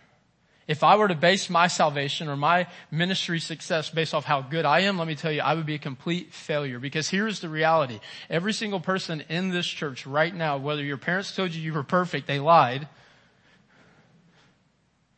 If 0.67 0.83
I 0.83 0.95
were 0.95 1.09
to 1.09 1.15
base 1.15 1.49
my 1.49 1.67
salvation 1.67 2.29
or 2.29 2.37
my 2.37 2.67
ministry 2.89 3.39
success 3.39 3.89
based 3.89 4.13
off 4.13 4.23
how 4.23 4.41
good 4.41 4.65
I 4.65 4.81
am, 4.81 4.97
let 4.97 5.07
me 5.07 5.15
tell 5.15 5.31
you, 5.31 5.41
I 5.41 5.53
would 5.55 5.65
be 5.65 5.75
a 5.75 5.79
complete 5.79 6.33
failure 6.33 6.79
because 6.79 7.09
here's 7.09 7.41
the 7.41 7.49
reality. 7.49 7.99
Every 8.29 8.53
single 8.53 8.79
person 8.79 9.23
in 9.27 9.49
this 9.49 9.67
church 9.67 10.07
right 10.07 10.33
now, 10.33 10.57
whether 10.57 10.83
your 10.83 10.97
parents 10.97 11.35
told 11.35 11.53
you 11.53 11.61
you 11.61 11.73
were 11.73 11.83
perfect, 11.83 12.27
they 12.27 12.39
lied. 12.39 12.87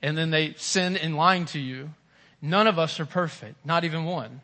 and 0.06 0.16
then 0.16 0.30
they 0.30 0.54
sin 0.58 0.96
in 0.96 1.16
lying 1.16 1.46
to 1.46 1.60
you. 1.60 1.90
None 2.40 2.68
of 2.68 2.78
us 2.78 3.00
are 3.00 3.08
perfect, 3.08 3.66
not 3.66 3.84
even 3.84 4.06
one. 4.06 4.42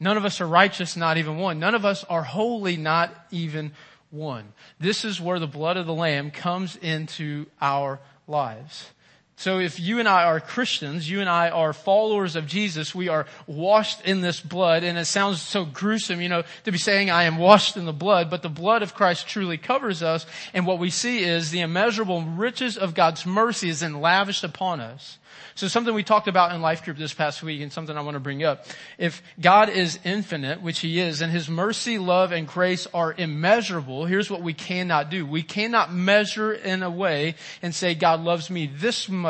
None 0.00 0.16
of 0.16 0.24
us 0.24 0.40
are 0.40 0.46
righteous, 0.46 0.96
not 0.96 1.18
even 1.18 1.38
one. 1.38 1.60
None 1.60 1.76
of 1.76 1.84
us 1.84 2.02
are 2.04 2.24
holy, 2.24 2.76
not 2.76 3.14
even 3.30 3.70
one. 4.10 4.52
This 4.80 5.04
is 5.04 5.20
where 5.20 5.38
the 5.38 5.46
blood 5.46 5.76
of 5.76 5.86
the 5.86 5.94
Lamb 5.94 6.32
comes 6.32 6.74
into 6.74 7.46
our 7.60 8.00
lives. 8.26 8.90
So 9.36 9.58
if 9.58 9.80
you 9.80 9.98
and 9.98 10.08
I 10.08 10.24
are 10.24 10.38
Christians, 10.38 11.10
you 11.10 11.20
and 11.20 11.28
I 11.28 11.50
are 11.50 11.72
followers 11.72 12.36
of 12.36 12.46
Jesus, 12.46 12.94
we 12.94 13.08
are 13.08 13.26
washed 13.48 14.00
in 14.02 14.20
this 14.20 14.40
blood, 14.40 14.84
and 14.84 14.96
it 14.96 15.06
sounds 15.06 15.42
so 15.42 15.64
gruesome, 15.64 16.20
you 16.20 16.28
know, 16.28 16.44
to 16.62 16.72
be 16.72 16.78
saying 16.78 17.10
I 17.10 17.24
am 17.24 17.38
washed 17.38 17.76
in 17.76 17.84
the 17.84 17.92
blood, 17.92 18.30
but 18.30 18.42
the 18.42 18.48
blood 18.48 18.82
of 18.82 18.94
Christ 18.94 19.26
truly 19.26 19.58
covers 19.58 20.04
us, 20.04 20.24
and 20.52 20.66
what 20.66 20.78
we 20.78 20.88
see 20.88 21.24
is 21.24 21.50
the 21.50 21.62
immeasurable 21.62 22.22
riches 22.22 22.76
of 22.76 22.94
God's 22.94 23.26
mercy 23.26 23.68
is 23.68 23.80
then 23.80 24.00
lavished 24.00 24.44
upon 24.44 24.80
us. 24.80 25.18
So 25.56 25.68
something 25.68 25.94
we 25.94 26.02
talked 26.02 26.26
about 26.26 26.52
in 26.52 26.62
life 26.62 26.84
group 26.84 26.96
this 26.96 27.14
past 27.14 27.42
week 27.42 27.60
and 27.60 27.72
something 27.72 27.96
I 27.96 28.00
want 28.00 28.16
to 28.16 28.20
bring 28.20 28.42
up. 28.42 28.66
If 28.98 29.22
God 29.40 29.68
is 29.68 30.00
infinite, 30.04 30.60
which 30.60 30.80
he 30.80 30.98
is, 30.98 31.20
and 31.20 31.30
his 31.30 31.48
mercy, 31.48 31.98
love, 31.98 32.32
and 32.32 32.46
grace 32.46 32.88
are 32.92 33.14
immeasurable, 33.16 34.04
here's 34.04 34.30
what 34.30 34.42
we 34.42 34.52
cannot 34.52 35.10
do. 35.10 35.24
We 35.24 35.42
cannot 35.42 35.92
measure 35.92 36.52
in 36.52 36.82
a 36.82 36.90
way 36.90 37.36
and 37.62 37.72
say 37.72 37.94
God 37.94 38.20
loves 38.20 38.50
me 38.50 38.66
this 38.66 39.08
much, 39.08 39.23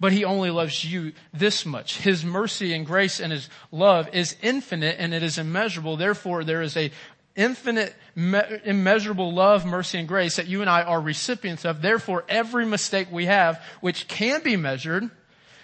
but 0.00 0.12
he 0.12 0.24
only 0.24 0.50
loves 0.50 0.84
you 0.84 1.12
this 1.32 1.64
much. 1.64 1.98
His 1.98 2.24
mercy 2.24 2.74
and 2.74 2.84
grace 2.84 3.20
and 3.20 3.32
his 3.32 3.48
love 3.70 4.08
is 4.12 4.36
infinite 4.42 4.96
and 4.98 5.14
it 5.14 5.22
is 5.22 5.38
immeasurable. 5.38 5.96
Therefore, 5.96 6.42
there 6.42 6.62
is 6.62 6.76
a 6.76 6.90
infinite, 7.36 7.94
immeasurable 8.16 9.32
love, 9.32 9.64
mercy, 9.64 9.98
and 9.98 10.08
grace 10.08 10.36
that 10.36 10.48
you 10.48 10.60
and 10.60 10.68
I 10.68 10.82
are 10.82 11.00
recipients 11.00 11.64
of. 11.64 11.80
Therefore, 11.80 12.24
every 12.28 12.66
mistake 12.66 13.08
we 13.12 13.26
have, 13.26 13.62
which 13.80 14.08
can 14.08 14.42
be 14.42 14.56
measured, 14.56 15.08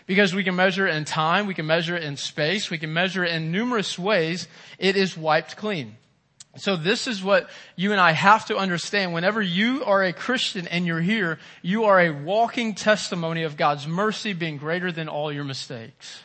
because 0.06 0.34
we 0.34 0.44
can 0.44 0.54
measure 0.54 0.86
it 0.86 0.94
in 0.94 1.04
time, 1.04 1.46
we 1.46 1.54
can 1.54 1.66
measure 1.66 1.96
it 1.96 2.04
in 2.04 2.16
space, 2.16 2.70
we 2.70 2.78
can 2.78 2.92
measure 2.92 3.24
it 3.24 3.32
in 3.32 3.50
numerous 3.50 3.98
ways. 3.98 4.46
It 4.78 4.96
is 4.96 5.16
wiped 5.16 5.56
clean. 5.56 5.96
So 6.56 6.76
this 6.76 7.06
is 7.06 7.22
what 7.22 7.50
you 7.76 7.92
and 7.92 8.00
I 8.00 8.12
have 8.12 8.46
to 8.46 8.56
understand. 8.56 9.12
Whenever 9.12 9.42
you 9.42 9.84
are 9.84 10.04
a 10.04 10.12
Christian 10.12 10.68
and 10.68 10.86
you're 10.86 11.00
here, 11.00 11.38
you 11.62 11.84
are 11.84 12.00
a 12.00 12.10
walking 12.10 12.74
testimony 12.74 13.42
of 13.42 13.56
God's 13.56 13.86
mercy 13.86 14.32
being 14.32 14.56
greater 14.56 14.92
than 14.92 15.08
all 15.08 15.32
your 15.32 15.44
mistakes. 15.44 16.22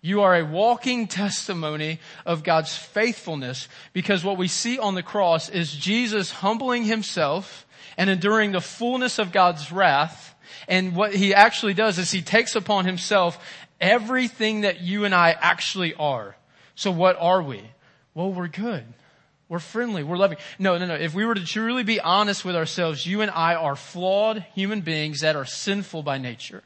You 0.00 0.22
are 0.22 0.36
a 0.36 0.44
walking 0.44 1.08
testimony 1.08 1.98
of 2.24 2.44
God's 2.44 2.76
faithfulness 2.76 3.68
because 3.92 4.22
what 4.22 4.36
we 4.36 4.48
see 4.48 4.78
on 4.78 4.94
the 4.94 5.02
cross 5.02 5.48
is 5.48 5.72
Jesus 5.72 6.30
humbling 6.30 6.84
himself 6.84 7.66
and 7.96 8.08
enduring 8.08 8.52
the 8.52 8.60
fullness 8.60 9.18
of 9.18 9.32
God's 9.32 9.72
wrath 9.72 10.34
and 10.68 10.94
what 10.94 11.14
he 11.14 11.34
actually 11.34 11.74
does 11.74 11.98
is 11.98 12.10
he 12.10 12.22
takes 12.22 12.54
upon 12.54 12.84
himself 12.84 13.38
everything 13.80 14.62
that 14.62 14.80
you 14.80 15.04
and 15.04 15.14
I 15.14 15.30
actually 15.30 15.94
are. 15.94 16.36
So 16.74 16.90
what 16.90 17.16
are 17.18 17.42
we? 17.42 17.62
Well, 18.14 18.32
we're 18.32 18.48
good. 18.48 18.84
We're 19.48 19.58
friendly. 19.60 20.02
We're 20.02 20.18
loving. 20.18 20.38
No, 20.58 20.76
no, 20.76 20.86
no. 20.86 20.94
If 20.94 21.14
we 21.14 21.24
were 21.24 21.34
to 21.34 21.44
truly 21.44 21.82
be 21.82 22.00
honest 22.00 22.44
with 22.44 22.54
ourselves, 22.54 23.06
you 23.06 23.22
and 23.22 23.30
I 23.30 23.54
are 23.54 23.76
flawed 23.76 24.44
human 24.54 24.82
beings 24.82 25.20
that 25.20 25.36
are 25.36 25.46
sinful 25.46 26.02
by 26.02 26.18
nature 26.18 26.62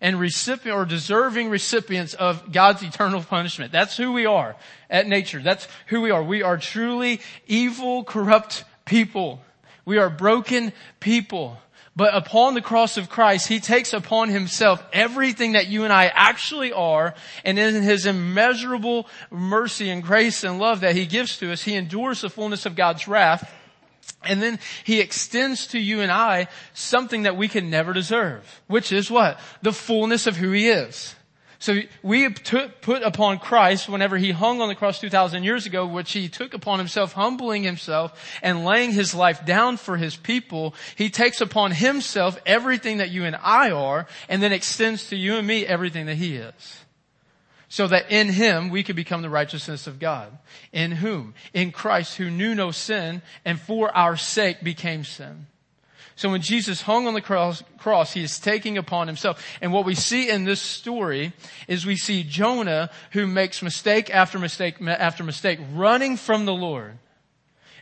and 0.00 0.18
recipient 0.18 0.76
or 0.78 0.86
deserving 0.86 1.50
recipients 1.50 2.14
of 2.14 2.52
God's 2.52 2.82
eternal 2.82 3.22
punishment. 3.22 3.70
That's 3.70 3.96
who 3.96 4.12
we 4.12 4.24
are 4.24 4.56
at 4.88 5.06
nature. 5.06 5.40
That's 5.40 5.68
who 5.88 6.00
we 6.00 6.10
are. 6.10 6.22
We 6.22 6.42
are 6.42 6.56
truly 6.56 7.20
evil, 7.46 8.04
corrupt 8.04 8.64
people. 8.86 9.42
We 9.84 9.98
are 9.98 10.08
broken 10.08 10.72
people. 11.00 11.58
But 11.96 12.14
upon 12.14 12.54
the 12.54 12.62
cross 12.62 12.96
of 12.96 13.10
Christ, 13.10 13.48
He 13.48 13.60
takes 13.60 13.92
upon 13.92 14.28
Himself 14.28 14.82
everything 14.92 15.52
that 15.52 15.66
you 15.66 15.84
and 15.84 15.92
I 15.92 16.06
actually 16.06 16.72
are, 16.72 17.14
and 17.44 17.58
in 17.58 17.82
His 17.82 18.06
immeasurable 18.06 19.08
mercy 19.30 19.90
and 19.90 20.02
grace 20.02 20.44
and 20.44 20.58
love 20.58 20.80
that 20.80 20.94
He 20.94 21.06
gives 21.06 21.38
to 21.38 21.52
us, 21.52 21.62
He 21.62 21.74
endures 21.74 22.20
the 22.20 22.30
fullness 22.30 22.64
of 22.64 22.76
God's 22.76 23.08
wrath, 23.08 23.52
and 24.22 24.40
then 24.40 24.58
He 24.84 25.00
extends 25.00 25.66
to 25.68 25.78
you 25.78 26.00
and 26.00 26.12
I 26.12 26.48
something 26.74 27.24
that 27.24 27.36
we 27.36 27.48
can 27.48 27.70
never 27.70 27.92
deserve, 27.92 28.62
which 28.66 28.92
is 28.92 29.10
what? 29.10 29.40
The 29.62 29.72
fullness 29.72 30.26
of 30.26 30.36
who 30.36 30.52
He 30.52 30.68
is. 30.68 31.16
So 31.60 31.78
we 32.02 32.26
put 32.30 33.02
upon 33.02 33.38
Christ 33.38 33.86
whenever 33.86 34.16
he 34.16 34.30
hung 34.30 34.62
on 34.62 34.68
the 34.68 34.74
cross 34.74 34.98
2,000 34.98 35.44
years 35.44 35.66
ago, 35.66 35.86
which 35.86 36.12
he 36.12 36.30
took 36.30 36.54
upon 36.54 36.78
himself, 36.78 37.12
humbling 37.12 37.64
himself 37.64 38.18
and 38.42 38.64
laying 38.64 38.92
his 38.92 39.14
life 39.14 39.44
down 39.44 39.76
for 39.76 39.98
his 39.98 40.16
people. 40.16 40.74
He 40.96 41.10
takes 41.10 41.42
upon 41.42 41.72
himself 41.72 42.40
everything 42.46 42.96
that 42.96 43.10
you 43.10 43.26
and 43.26 43.36
I 43.36 43.72
are 43.72 44.06
and 44.26 44.42
then 44.42 44.54
extends 44.54 45.10
to 45.10 45.16
you 45.16 45.36
and 45.36 45.46
me 45.46 45.66
everything 45.66 46.06
that 46.06 46.16
he 46.16 46.36
is. 46.36 46.84
So 47.68 47.86
that 47.88 48.10
in 48.10 48.30
him 48.30 48.70
we 48.70 48.82
could 48.82 48.96
become 48.96 49.20
the 49.20 49.28
righteousness 49.28 49.86
of 49.86 49.98
God. 49.98 50.36
In 50.72 50.92
whom? 50.92 51.34
In 51.52 51.72
Christ 51.72 52.16
who 52.16 52.30
knew 52.30 52.54
no 52.54 52.70
sin 52.70 53.20
and 53.44 53.60
for 53.60 53.94
our 53.94 54.16
sake 54.16 54.64
became 54.64 55.04
sin 55.04 55.46
so 56.20 56.28
when 56.28 56.42
Jesus 56.42 56.82
hung 56.82 57.06
on 57.06 57.14
the 57.14 57.22
cross, 57.22 57.64
cross, 57.78 58.12
he 58.12 58.22
is 58.22 58.38
taking 58.38 58.76
upon 58.76 59.06
himself. 59.06 59.42
And 59.62 59.72
what 59.72 59.86
we 59.86 59.94
see 59.94 60.28
in 60.28 60.44
this 60.44 60.60
story 60.60 61.32
is 61.66 61.86
we 61.86 61.96
see 61.96 62.24
Jonah 62.24 62.90
who 63.12 63.26
makes 63.26 63.62
mistake 63.62 64.10
after 64.10 64.38
mistake 64.38 64.82
after 64.82 65.24
mistake, 65.24 65.60
running 65.72 66.18
from 66.18 66.44
the 66.44 66.52
Lord 66.52 66.98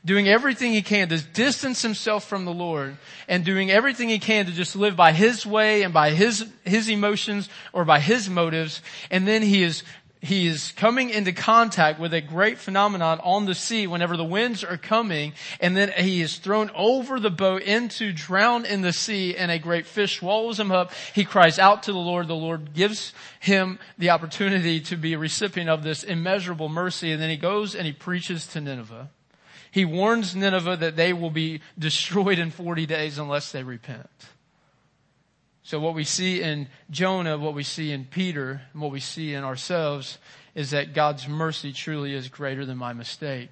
doing 0.05 0.29
everything 0.29 0.73
he 0.73 0.83
can 0.83 1.09
to 1.09 1.21
distance 1.21 1.83
himself 1.83 2.29
from 2.29 2.45
the 2.45 2.53
Lord 2.53 2.97
and 3.27 3.45
doing 3.45 3.73
everything 3.73 4.09
he 4.09 4.21
can 4.21 4.47
to 4.47 4.53
just 4.53 4.77
live 4.77 4.95
by 4.95 5.11
his 5.11 5.45
way 5.45 5.83
and 5.83 5.93
by 5.93 6.11
his, 6.11 6.47
his 6.65 6.89
emotions 6.89 7.49
or 7.73 7.85
by 7.85 7.99
his 7.99 8.31
motives. 8.31 8.81
And 9.11 9.27
then 9.27 9.43
he 9.43 9.65
is 9.65 9.83
he 10.21 10.47
is 10.47 10.73
coming 10.73 11.11
into 11.11 11.33
contact 11.33 12.01
with 12.01 12.13
a 12.13 12.21
great 12.21 12.59
phenomenon 12.59 13.21
on 13.23 13.47
the 13.47 13.55
sea 13.55 13.87
whenever 13.87 14.17
the 14.17 14.25
winds 14.25 14.65
are 14.65 14.77
coming 14.77 15.33
and 15.61 15.77
then 15.77 15.93
he 15.97 16.21
is 16.21 16.39
thrown 16.39 16.71
over 16.75 17.21
the 17.21 17.31
boat 17.31 17.63
into 17.63 18.13
drown 18.13 18.65
in 18.65 18.83
the 18.83 18.93
sea 18.93 19.37
and 19.37 19.51
a 19.51 19.59
great 19.59 19.87
fish 19.87 20.19
swallows 20.19 20.59
him 20.59 20.73
up. 20.73 20.93
He 21.15 21.25
cries 21.25 21.59
out 21.59 21.85
to 21.85 21.93
the 21.93 21.99
Lord. 21.99 22.27
The 22.27 22.35
Lord 22.35 22.75
gives 22.75 23.13
him 23.41 23.79
the 23.97 24.11
opportunity 24.11 24.81
to 24.81 24.97
be 24.97 25.13
a 25.15 25.19
recipient 25.19 25.71
of 25.71 25.83
this 25.83 26.03
immeasurable 26.03 26.69
mercy 26.69 27.13
and 27.13 27.23
then 27.23 27.31
he 27.31 27.37
goes 27.37 27.75
and 27.75 27.87
he 27.87 27.93
preaches 27.93 28.47
to 28.49 28.61
Nineveh. 28.61 29.11
He 29.71 29.85
warns 29.85 30.35
Nineveh 30.35 30.77
that 30.79 30.97
they 30.97 31.13
will 31.13 31.31
be 31.31 31.61
destroyed 31.79 32.39
in 32.39 32.51
40 32.51 32.87
days 32.87 33.19
unless 33.19 33.53
they 33.53 33.63
repent. 33.63 34.09
So 35.69 35.79
what 35.79 35.95
we 35.95 36.05
see 36.05 36.41
in 36.41 36.69
Jonah, 36.91 37.37
what 37.37 37.53
we 37.53 37.63
see 37.63 37.93
in 37.93 38.07
Peter, 38.07 38.63
and 38.73 38.81
what 38.81 38.91
we 38.91 39.01
see 39.01 39.35
in 39.35 39.45
ourselves 39.45 40.17
is 40.55 40.71
that 40.71 40.95
God's 40.95 41.29
mercy 41.29 41.75
truly 41.75 42.15
is 42.15 42.31
greater 42.31 42.65
than 42.65 42.79
my 42.79 42.95
mistake. 42.95 43.51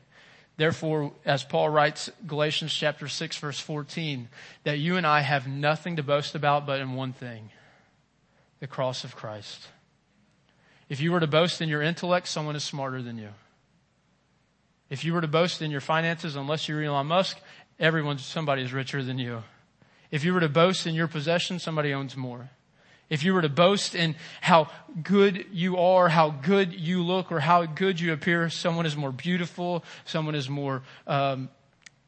Therefore, 0.56 1.12
as 1.26 1.44
Paul 1.44 1.68
writes, 1.68 2.08
Galatians 2.26 2.72
chapter 2.72 3.06
6 3.06 3.36
verse 3.36 3.60
14, 3.60 4.30
that 4.64 4.78
you 4.78 4.96
and 4.96 5.06
I 5.06 5.20
have 5.20 5.46
nothing 5.46 5.96
to 5.96 6.02
boast 6.02 6.34
about 6.34 6.64
but 6.64 6.80
in 6.80 6.94
one 6.94 7.12
thing, 7.12 7.50
the 8.60 8.66
cross 8.66 9.04
of 9.04 9.14
Christ. 9.14 9.68
If 10.88 11.02
you 11.02 11.12
were 11.12 11.20
to 11.20 11.26
boast 11.26 11.60
in 11.60 11.68
your 11.68 11.82
intellect, 11.82 12.28
someone 12.28 12.56
is 12.56 12.64
smarter 12.64 13.02
than 13.02 13.18
you. 13.18 13.28
If 14.88 15.04
you 15.04 15.12
were 15.12 15.20
to 15.20 15.28
boast 15.28 15.60
in 15.60 15.70
your 15.70 15.82
finances, 15.82 16.34
unless 16.34 16.66
you're 16.66 16.82
Elon 16.82 17.08
Musk, 17.08 17.36
everyone, 17.78 18.16
somebody 18.16 18.62
is 18.62 18.72
richer 18.72 19.02
than 19.02 19.18
you. 19.18 19.42
If 20.10 20.24
you 20.24 20.32
were 20.34 20.40
to 20.40 20.48
boast 20.48 20.86
in 20.86 20.94
your 20.94 21.08
possession, 21.08 21.58
somebody 21.58 21.92
owns 21.92 22.16
more. 22.16 22.50
If 23.08 23.22
you 23.22 23.34
were 23.34 23.42
to 23.42 23.48
boast 23.48 23.94
in 23.94 24.16
how 24.40 24.68
good 25.02 25.46
you 25.52 25.76
are, 25.76 26.08
how 26.08 26.30
good 26.30 26.72
you 26.72 27.02
look, 27.02 27.30
or 27.30 27.40
how 27.40 27.64
good 27.64 28.00
you 28.00 28.12
appear, 28.12 28.50
someone 28.50 28.84
is 28.84 28.96
more 28.96 29.12
beautiful, 29.12 29.84
someone 30.04 30.34
is 30.34 30.48
more 30.48 30.82
um, 31.06 31.48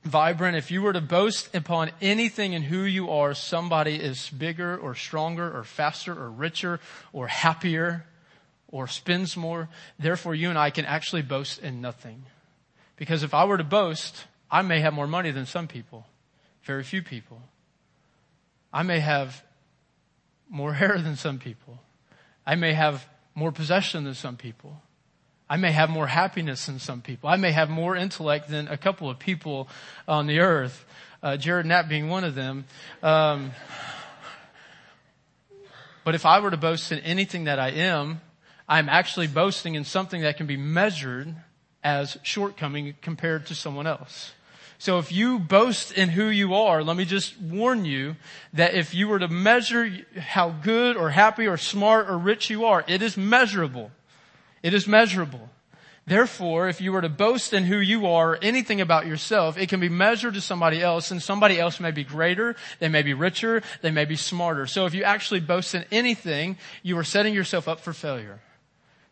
vibrant. 0.02 0.56
If 0.56 0.72
you 0.72 0.82
were 0.82 0.92
to 0.92 1.00
boast 1.00 1.54
upon 1.54 1.92
anything 2.00 2.52
in 2.52 2.62
who 2.62 2.82
you 2.82 3.10
are, 3.10 3.32
somebody 3.34 3.94
is 3.94 4.28
bigger 4.30 4.76
or 4.76 4.96
stronger 4.96 5.56
or 5.56 5.62
faster 5.62 6.12
or 6.12 6.30
richer 6.30 6.80
or 7.12 7.28
happier 7.28 8.04
or 8.66 8.88
spends 8.88 9.36
more. 9.36 9.68
Therefore, 9.98 10.34
you 10.34 10.50
and 10.50 10.58
I 10.58 10.70
can 10.70 10.84
actually 10.84 11.22
boast 11.22 11.60
in 11.60 11.80
nothing. 11.80 12.24
Because 12.96 13.22
if 13.22 13.34
I 13.34 13.44
were 13.44 13.58
to 13.58 13.64
boast, 13.64 14.24
I 14.50 14.62
may 14.62 14.80
have 14.80 14.92
more 14.92 15.06
money 15.06 15.30
than 15.30 15.46
some 15.46 15.68
people. 15.68 16.06
Very 16.64 16.82
few 16.82 17.02
people. 17.02 17.40
I 18.72 18.82
may 18.82 19.00
have 19.00 19.42
more 20.48 20.74
hair 20.74 20.98
than 20.98 21.16
some 21.16 21.38
people. 21.38 21.78
I 22.46 22.54
may 22.54 22.72
have 22.72 23.06
more 23.34 23.52
possession 23.52 24.04
than 24.04 24.14
some 24.14 24.36
people. 24.36 24.82
I 25.50 25.56
may 25.56 25.72
have 25.72 25.88
more 25.88 26.06
happiness 26.06 26.66
than 26.66 26.78
some 26.78 27.00
people. 27.00 27.30
I 27.30 27.36
may 27.36 27.52
have 27.52 27.70
more 27.70 27.96
intellect 27.96 28.48
than 28.48 28.68
a 28.68 28.76
couple 28.76 29.08
of 29.08 29.18
people 29.18 29.68
on 30.06 30.26
the 30.26 30.40
earth. 30.40 30.84
Uh, 31.22 31.36
Jared 31.36 31.66
Knapp 31.66 31.88
being 31.88 32.08
one 32.08 32.24
of 32.24 32.34
them. 32.34 32.66
Um, 33.02 33.52
but 36.04 36.14
if 36.14 36.26
I 36.26 36.40
were 36.40 36.50
to 36.50 36.56
boast 36.56 36.92
in 36.92 36.98
anything 37.00 37.44
that 37.44 37.58
I 37.58 37.70
am, 37.70 38.20
I'm 38.68 38.88
actually 38.88 39.26
boasting 39.26 39.74
in 39.74 39.84
something 39.84 40.20
that 40.22 40.36
can 40.36 40.46
be 40.46 40.56
measured 40.56 41.34
as 41.82 42.18
shortcoming 42.22 42.94
compared 43.00 43.46
to 43.46 43.54
someone 43.54 43.86
else. 43.86 44.32
So 44.78 44.98
if 44.98 45.10
you 45.10 45.40
boast 45.40 45.90
in 45.92 46.08
who 46.08 46.28
you 46.28 46.54
are, 46.54 46.84
let 46.84 46.96
me 46.96 47.04
just 47.04 47.38
warn 47.40 47.84
you 47.84 48.14
that 48.52 48.74
if 48.74 48.94
you 48.94 49.08
were 49.08 49.18
to 49.18 49.26
measure 49.26 49.90
how 50.16 50.50
good 50.50 50.96
or 50.96 51.10
happy 51.10 51.48
or 51.48 51.56
smart 51.56 52.08
or 52.08 52.16
rich 52.16 52.48
you 52.48 52.64
are, 52.64 52.84
it 52.86 53.02
is 53.02 53.16
measurable. 53.16 53.90
It 54.62 54.74
is 54.74 54.86
measurable. 54.86 55.50
Therefore, 56.06 56.68
if 56.68 56.80
you 56.80 56.92
were 56.92 57.02
to 57.02 57.08
boast 57.08 57.52
in 57.52 57.64
who 57.64 57.78
you 57.78 58.06
are, 58.06 58.32
or 58.32 58.38
anything 58.40 58.80
about 58.80 59.06
yourself, 59.06 59.58
it 59.58 59.68
can 59.68 59.78
be 59.78 59.90
measured 59.90 60.34
to 60.34 60.40
somebody 60.40 60.80
else 60.80 61.10
and 61.10 61.22
somebody 61.22 61.60
else 61.60 61.80
may 61.80 61.90
be 61.90 62.02
greater, 62.02 62.56
they 62.78 62.88
may 62.88 63.02
be 63.02 63.12
richer, 63.12 63.62
they 63.82 63.90
may 63.90 64.06
be 64.06 64.16
smarter. 64.16 64.66
So 64.66 64.86
if 64.86 64.94
you 64.94 65.02
actually 65.02 65.40
boast 65.40 65.74
in 65.74 65.84
anything, 65.92 66.56
you 66.82 66.96
are 66.96 67.04
setting 67.04 67.34
yourself 67.34 67.68
up 67.68 67.80
for 67.80 67.92
failure. 67.92 68.40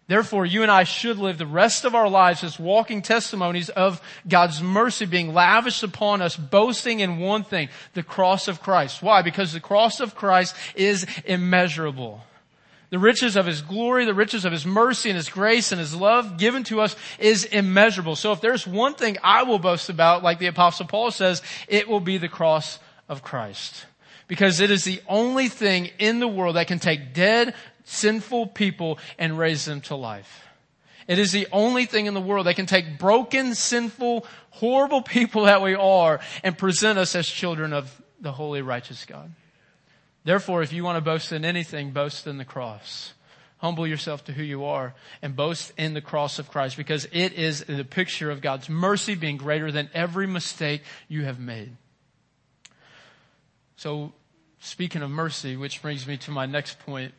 Therefore, 0.09 0.47
you 0.47 0.63
and 0.63 0.71
I 0.71 0.85
should 0.85 1.19
live 1.19 1.37
the 1.37 1.47
rest 1.47 1.85
of 1.85 1.97
our 1.97 2.09
lives 2.09 2.45
as 2.45 2.61
walking 2.61 3.03
testimonies 3.03 3.71
of 3.71 4.01
God's 4.29 4.63
mercy 4.63 5.05
being 5.05 5.35
lavished 5.35 5.83
upon 5.83 6.23
us, 6.23 6.37
boasting 6.37 7.01
in 7.01 7.19
one 7.19 7.43
thing, 7.43 7.71
the 7.95 8.05
cross 8.05 8.47
of 8.47 8.63
Christ. 8.63 9.03
Why? 9.03 9.23
Because 9.23 9.53
the 9.53 9.61
cross 9.61 9.99
of 9.99 10.15
Christ 10.15 10.55
is 10.77 11.07
immeasurable. 11.25 12.23
The 12.91 13.01
riches 13.01 13.35
of 13.35 13.47
His 13.47 13.63
glory, 13.63 14.05
the 14.05 14.15
riches 14.15 14.45
of 14.45 14.53
His 14.53 14.65
mercy 14.65 15.11
and 15.11 15.17
His 15.17 15.29
grace 15.29 15.73
and 15.73 15.81
His 15.81 15.93
love 15.93 16.39
given 16.39 16.63
to 16.65 16.81
us 16.81 16.95
is 17.19 17.45
immeasurable. 17.45 18.15
So 18.15 18.31
if 18.31 18.41
there's 18.41 18.65
one 18.65 18.95
thing 18.95 19.17
I 19.25 19.43
will 19.43 19.59
boast 19.59 19.89
about, 19.89 20.23
like 20.23 20.39
the 20.39 20.47
apostle 20.47 20.87
Paul 20.87 21.11
says, 21.11 21.43
it 21.67 21.89
will 21.89 21.99
be 21.99 22.19
the 22.19 22.29
cross 22.29 22.79
of 23.09 23.25
Christ. 23.25 23.87
Because 24.29 24.61
it 24.61 24.71
is 24.71 24.85
the 24.85 25.01
only 25.09 25.49
thing 25.49 25.91
in 25.99 26.21
the 26.21 26.29
world 26.29 26.55
that 26.55 26.69
can 26.69 26.79
take 26.79 27.13
dead, 27.13 27.55
sinful 27.87 28.49
people 28.49 28.99
and 29.19 29.39
raise 29.39 29.65
them 29.65 29.81
to 29.81 29.97
life. 29.97 30.45
It 31.09 31.19
is 31.19 31.33
the 31.33 31.47
only 31.53 31.87
thing 31.87 32.07
in 32.07 32.15
the 32.15 32.21
world 32.21 32.47
that 32.47 32.57
can 32.57 32.67
take 32.67 32.99
broken, 32.99 33.55
sinful, 33.55 34.27
horrible 34.51 35.03
people 35.03 35.45
that 35.45 35.63
we 35.63 35.75
are 35.75 36.21
and 36.45 36.59
present 36.59 36.99
us 36.99 37.15
as 37.15 37.27
children 37.27 37.73
of 37.73 38.03
the 38.21 38.33
holy, 38.33 38.61
righteous 38.61 39.05
God. 39.05 39.31
Therefore, 40.25 40.63
if 40.63 40.73
you 40.73 40.83
want 40.83 40.97
to 40.97 41.01
boast 41.01 41.33
in 41.33 41.45
anything, 41.45 41.93
boast 41.93 42.27
in 42.27 42.37
the 42.37 42.45
cross. 42.45 43.13
Humble 43.59 43.87
yourself 43.87 44.25
to 44.25 44.33
who 44.33 44.43
you 44.43 44.65
are 44.65 44.95
and 45.23 45.35
boast 45.35 45.73
in 45.79 45.95
the 45.95 46.01
cross 46.01 46.39
of 46.39 46.51
Christ 46.51 46.77
because 46.77 47.07
it 47.13 47.33
is 47.33 47.65
the 47.65 47.85
picture 47.85 48.31
of 48.31 48.43
God's 48.43 48.69
mercy 48.69 49.15
being 49.15 49.39
greater 49.39 49.73
than 49.73 49.89
every 49.95 50.27
mistake 50.27 50.83
you 51.09 51.25
have 51.25 51.39
made. 51.39 51.77
So, 53.77 54.13
speaking 54.59 55.01
of 55.01 55.11
mercy, 55.11 55.57
which 55.57 55.81
brings 55.81 56.07
me 56.07 56.17
to 56.19 56.31
my 56.31 56.45
next 56.45 56.79
point. 56.81 57.15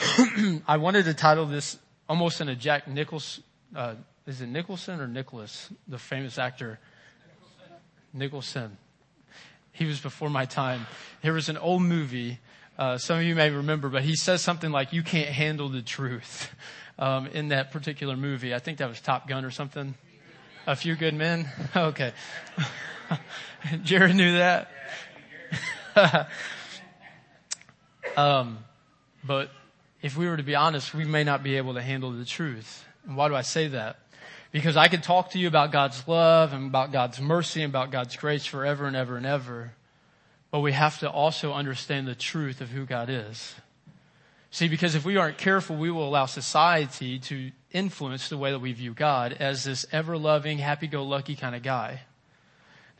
I 0.68 0.76
wanted 0.78 1.04
to 1.06 1.14
title 1.14 1.46
this 1.46 1.78
almost 2.08 2.40
in 2.40 2.48
a 2.48 2.56
Jack 2.56 2.88
Nichols, 2.88 3.40
uh, 3.74 3.94
is 4.26 4.40
it 4.40 4.48
Nicholson 4.48 5.00
or 5.00 5.06
Nicholas, 5.06 5.70
the 5.86 5.98
famous 5.98 6.38
actor? 6.38 6.78
Nicholson. 8.12 8.62
Nicholson 8.68 8.76
he 9.80 9.86
was 9.86 9.98
before 9.98 10.28
my 10.28 10.44
time. 10.44 10.86
There 11.22 11.32
was 11.32 11.48
an 11.48 11.56
old 11.56 11.80
movie, 11.80 12.38
uh, 12.78 12.98
some 12.98 13.18
of 13.18 13.24
you 13.24 13.34
may 13.34 13.48
remember, 13.48 13.88
but 13.88 14.02
he 14.02 14.14
says 14.14 14.42
something 14.42 14.70
like, 14.70 14.92
you 14.92 15.02
can't 15.02 15.30
handle 15.30 15.70
the 15.70 15.80
truth, 15.80 16.54
um, 16.98 17.28
in 17.28 17.48
that 17.48 17.70
particular 17.70 18.14
movie. 18.14 18.54
I 18.54 18.58
think 18.58 18.76
that 18.78 18.88
was 18.90 19.00
Top 19.00 19.26
Gun 19.26 19.42
or 19.42 19.50
something. 19.50 19.94
A 20.66 20.76
few 20.76 20.96
good 20.96 21.14
men? 21.14 21.48
okay. 21.76 22.12
Jared 23.82 24.14
knew 24.14 24.36
that. 24.36 24.70
um, 28.18 28.58
but 29.24 29.50
if 30.02 30.16
we 30.16 30.28
were 30.28 30.36
to 30.36 30.42
be 30.42 30.54
honest, 30.54 30.94
we 30.94 31.04
may 31.04 31.24
not 31.24 31.42
be 31.42 31.56
able 31.56 31.74
to 31.74 31.82
handle 31.82 32.10
the 32.12 32.24
truth. 32.24 32.84
And 33.06 33.16
why 33.16 33.28
do 33.28 33.34
I 33.34 33.42
say 33.42 33.68
that? 33.68 33.98
Because 34.52 34.76
I 34.76 34.88
could 34.88 35.02
talk 35.02 35.30
to 35.30 35.38
you 35.38 35.46
about 35.46 35.72
God's 35.72 36.06
love 36.08 36.52
and 36.52 36.66
about 36.66 36.92
God's 36.92 37.20
mercy 37.20 37.62
and 37.62 37.70
about 37.70 37.90
God's 37.90 38.16
grace 38.16 38.44
forever 38.44 38.86
and 38.86 38.96
ever 38.96 39.16
and 39.16 39.26
ever. 39.26 39.72
But 40.50 40.60
we 40.60 40.72
have 40.72 40.98
to 41.00 41.10
also 41.10 41.52
understand 41.52 42.08
the 42.08 42.14
truth 42.14 42.60
of 42.60 42.70
who 42.70 42.84
God 42.84 43.08
is. 43.08 43.54
See, 44.50 44.66
because 44.66 44.96
if 44.96 45.04
we 45.04 45.16
aren't 45.16 45.38
careful, 45.38 45.76
we 45.76 45.92
will 45.92 46.08
allow 46.08 46.26
society 46.26 47.20
to 47.20 47.52
influence 47.70 48.28
the 48.28 48.36
way 48.36 48.50
that 48.50 48.58
we 48.58 48.72
view 48.72 48.92
God 48.92 49.36
as 49.38 49.62
this 49.62 49.86
ever-loving, 49.92 50.58
happy-go-lucky 50.58 51.36
kind 51.36 51.54
of 51.54 51.62
guy 51.62 52.00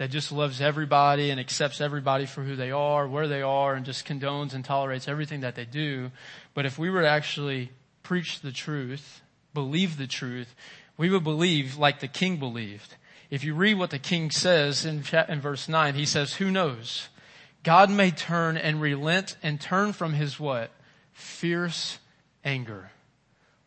that 0.01 0.09
just 0.09 0.33
loves 0.33 0.63
everybody 0.63 1.29
and 1.29 1.39
accepts 1.39 1.79
everybody 1.79 2.25
for 2.25 2.43
who 2.43 2.57
they 2.57 2.71
are, 2.71 3.07
where 3.07 3.29
they 3.29 3.43
are, 3.43 3.75
and 3.75 3.85
just 3.85 4.09
condones 4.09 4.55
and 4.55 4.65
tolerates 4.65 5.07
everything 5.07 5.41
that 5.41 5.57
they 5.57 5.67
do. 5.67 6.11
But 6.55 6.65
if 6.65 6.79
we 6.79 6.89
were 6.89 7.03
to 7.03 7.09
actually 7.09 7.71
preach 8.03 8.41
the 8.41 8.51
truth, 8.51 9.21
believe 9.53 9.99
the 9.99 10.07
truth, 10.07 10.55
we 10.97 11.11
would 11.11 11.23
believe 11.23 11.77
like 11.77 12.01
the 12.01 12.09
king 12.09 12.39
believed. 12.39 12.95
If 13.29 13.45
you 13.45 13.55
read 13.55 13.75
what 13.75 13.91
the 13.91 13.99
king 13.99 14.31
says 14.31 14.87
in, 14.87 15.05
in 15.29 15.41
verse 15.43 15.69
9, 15.69 15.95
he 15.95 16.07
says, 16.07 16.33
who 16.33 16.51
knows? 16.51 17.11
God 17.63 17.91
may 17.91 18.11
turn 18.11 18.57
and 18.57 18.81
relent 18.81 19.37
and 19.43 19.61
turn 19.61 19.93
from 19.93 20.15
his 20.15 20.41
what? 20.41 20.71
Fierce 21.13 21.99
anger. 22.43 22.91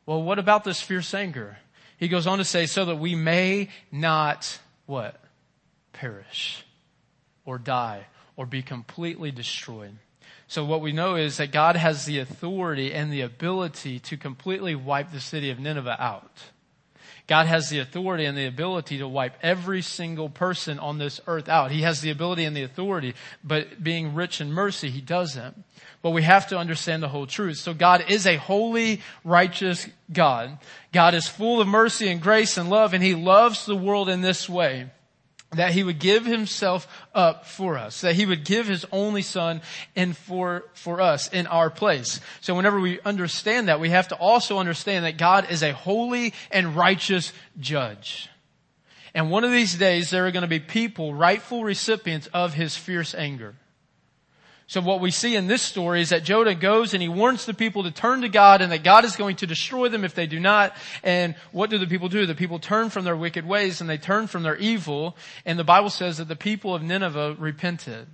Well, 0.07 0.23
what 0.23 0.39
about 0.39 0.63
this 0.63 0.81
fierce 0.81 1.13
anger? 1.13 1.59
He 1.95 2.07
goes 2.07 2.25
on 2.25 2.39
to 2.39 2.43
say, 2.43 2.65
so 2.65 2.85
that 2.85 2.95
we 2.95 3.13
may 3.13 3.69
not 3.91 4.57
what? 4.87 5.22
Perish 5.93 6.65
or 7.45 7.57
die 7.57 8.07
or 8.35 8.45
be 8.45 8.61
completely 8.61 9.31
destroyed. 9.31 9.97
So 10.47 10.65
what 10.65 10.81
we 10.81 10.91
know 10.91 11.15
is 11.15 11.37
that 11.37 11.51
God 11.51 11.75
has 11.75 12.05
the 12.05 12.19
authority 12.19 12.93
and 12.93 13.11
the 13.11 13.21
ability 13.21 13.99
to 13.99 14.17
completely 14.17 14.75
wipe 14.75 15.11
the 15.11 15.19
city 15.19 15.49
of 15.49 15.59
Nineveh 15.59 15.97
out. 15.99 16.43
God 17.25 17.47
has 17.47 17.69
the 17.69 17.79
authority 17.79 18.25
and 18.25 18.37
the 18.37 18.45
ability 18.45 18.97
to 18.97 19.07
wipe 19.07 19.37
every 19.41 19.81
single 19.81 20.29
person 20.29 20.77
on 20.77 20.97
this 20.97 21.21
earth 21.25 21.47
out. 21.47 21.71
He 21.71 21.83
has 21.83 22.01
the 22.01 22.09
ability 22.09 22.43
and 22.43 22.55
the 22.55 22.63
authority, 22.63 23.15
but 23.43 23.81
being 23.81 24.13
rich 24.13 24.41
in 24.41 24.51
mercy, 24.51 24.89
He 24.89 24.99
doesn't. 24.99 25.63
But 26.01 26.09
we 26.09 26.23
have 26.23 26.47
to 26.47 26.57
understand 26.57 27.01
the 27.01 27.07
whole 27.07 27.25
truth. 27.25 27.57
So 27.57 27.73
God 27.73 28.05
is 28.09 28.27
a 28.27 28.35
holy, 28.35 28.99
righteous 29.23 29.87
God. 30.11 30.59
God 30.91 31.13
is 31.13 31.27
full 31.27 31.61
of 31.61 31.67
mercy 31.67 32.09
and 32.09 32.21
grace 32.21 32.57
and 32.57 32.69
love, 32.69 32.93
and 32.93 33.01
He 33.01 33.15
loves 33.15 33.65
the 33.65 33.75
world 33.75 34.09
in 34.09 34.19
this 34.19 34.49
way 34.49 34.89
that 35.55 35.73
he 35.73 35.83
would 35.83 35.99
give 35.99 36.25
himself 36.25 36.87
up 37.13 37.45
for 37.45 37.77
us, 37.77 38.01
that 38.01 38.15
he 38.15 38.25
would 38.25 38.45
give 38.45 38.67
his 38.67 38.85
only 38.91 39.21
son 39.21 39.61
and 39.95 40.15
for, 40.15 40.65
for 40.73 41.01
us 41.01 41.27
in 41.29 41.47
our 41.47 41.69
place. 41.69 42.19
So 42.41 42.55
whenever 42.55 42.79
we 42.79 42.99
understand 43.01 43.67
that, 43.67 43.79
we 43.79 43.89
have 43.89 44.09
to 44.09 44.15
also 44.15 44.59
understand 44.59 45.05
that 45.05 45.17
God 45.17 45.49
is 45.51 45.63
a 45.63 45.73
holy 45.73 46.33
and 46.51 46.75
righteous 46.75 47.33
judge. 47.59 48.29
And 49.13 49.29
one 49.29 49.43
of 49.43 49.51
these 49.51 49.75
days 49.75 50.09
there 50.09 50.25
are 50.25 50.31
going 50.31 50.41
to 50.41 50.47
be 50.47 50.59
people, 50.59 51.13
rightful 51.13 51.63
recipients 51.63 52.27
of 52.33 52.53
his 52.53 52.75
fierce 52.75 53.13
anger. 53.13 53.55
So 54.67 54.81
what 54.81 55.01
we 55.01 55.11
see 55.11 55.35
in 55.35 55.47
this 55.47 55.61
story 55.61 56.01
is 56.01 56.09
that 56.09 56.23
Jonah 56.23 56.55
goes 56.55 56.93
and 56.93 57.01
he 57.01 57.09
warns 57.09 57.45
the 57.45 57.53
people 57.53 57.83
to 57.83 57.91
turn 57.91 58.21
to 58.21 58.29
God 58.29 58.61
and 58.61 58.71
that 58.71 58.83
God 58.83 59.05
is 59.05 59.15
going 59.15 59.35
to 59.37 59.47
destroy 59.47 59.89
them 59.89 60.05
if 60.05 60.15
they 60.15 60.25
do 60.25 60.39
not. 60.39 60.75
And 61.03 61.35
what 61.51 61.69
do 61.69 61.77
the 61.77 61.87
people 61.87 62.09
do? 62.09 62.25
The 62.25 62.35
people 62.35 62.59
turn 62.59 62.89
from 62.89 63.03
their 63.03 63.15
wicked 63.15 63.45
ways 63.45 63.81
and 63.81 63.89
they 63.89 63.97
turn 63.97 64.27
from 64.27 64.43
their 64.43 64.55
evil. 64.55 65.17
And 65.45 65.59
the 65.59 65.63
Bible 65.63 65.89
says 65.89 66.17
that 66.17 66.27
the 66.27 66.35
people 66.35 66.73
of 66.73 66.81
Nineveh 66.81 67.35
repented. 67.37 68.07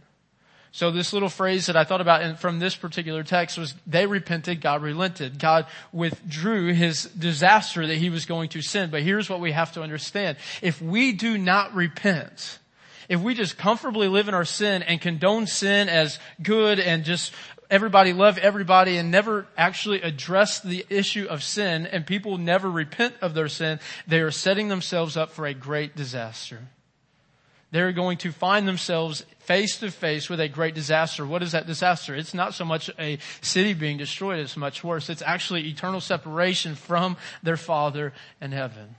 So 0.72 0.92
this 0.92 1.14
little 1.14 1.30
phrase 1.30 1.66
that 1.66 1.76
I 1.76 1.84
thought 1.84 2.02
about 2.02 2.40
from 2.40 2.60
this 2.60 2.76
particular 2.76 3.24
text 3.24 3.58
was 3.58 3.74
they 3.88 4.06
repented, 4.06 4.62
God 4.62 4.84
relented. 4.84 5.40
God 5.40 5.66
withdrew 5.92 6.74
his 6.74 7.06
disaster 7.06 7.88
that 7.88 7.98
he 7.98 8.12
was 8.12 8.26
going 8.26 8.50
to 8.50 8.62
send. 8.62 8.92
But 8.92 9.02
here's 9.02 9.30
what 9.30 9.40
we 9.40 9.52
have 9.52 9.72
to 9.74 9.82
understand. 9.82 10.38
If 10.62 10.80
we 10.80 11.12
do 11.12 11.40
not 11.40 11.74
repent, 11.74 12.59
if 13.10 13.20
we 13.20 13.34
just 13.34 13.58
comfortably 13.58 14.08
live 14.08 14.28
in 14.28 14.36
our 14.36 14.46
sin 14.46 14.84
and 14.84 15.02
condone 15.02 15.48
sin 15.48 15.90
as 15.90 16.20
good 16.42 16.80
and 16.80 17.04
just 17.04 17.34
everybody 17.70 18.14
love 18.14 18.38
everybody 18.38 18.98
and 18.98 19.12
never 19.12 19.48
actually 19.58 20.02
address 20.02 20.60
the 20.60 20.86
issue 20.90 21.26
of 21.28 21.44
sin 21.44 21.88
and 21.88 22.06
people 22.06 22.38
never 22.38 22.70
repent 22.70 23.16
of 23.22 23.34
their 23.34 23.48
sin, 23.48 23.80
they 24.08 24.20
are 24.20 24.32
setting 24.32 24.68
themselves 24.70 25.18
up 25.18 25.32
for 25.32 25.46
a 25.46 25.54
great 25.54 25.96
disaster. 25.96 26.60
They're 27.72 27.92
going 27.92 28.18
to 28.20 28.32
find 28.32 28.68
themselves 28.68 29.26
face 29.40 29.78
to 29.80 29.92
face 29.92 30.30
with 30.30 30.40
a 30.40 30.48
great 30.48 30.74
disaster. 30.74 31.26
What 31.26 31.44
is 31.44 31.52
that 31.52 31.68
disaster? 31.68 32.16
It's 32.16 32.34
not 32.34 32.54
so 32.54 32.66
much 32.66 32.90
a 32.98 33.20
city 33.42 33.74
being 33.74 33.98
destroyed, 33.98 34.40
it's 34.40 34.58
much 34.58 34.84
worse. 34.84 35.10
It's 35.10 35.22
actually 35.22 35.68
eternal 35.68 36.02
separation 36.02 36.76
from 36.76 37.18
their 37.44 37.58
Father 37.58 38.14
in 38.42 38.52
heaven. 38.52 38.96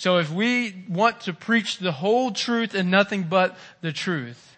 So 0.00 0.16
if 0.16 0.32
we 0.32 0.86
want 0.88 1.20
to 1.22 1.34
preach 1.34 1.76
the 1.76 1.92
whole 1.92 2.30
truth 2.30 2.72
and 2.72 2.90
nothing 2.90 3.24
but 3.24 3.54
the 3.82 3.92
truth, 3.92 4.56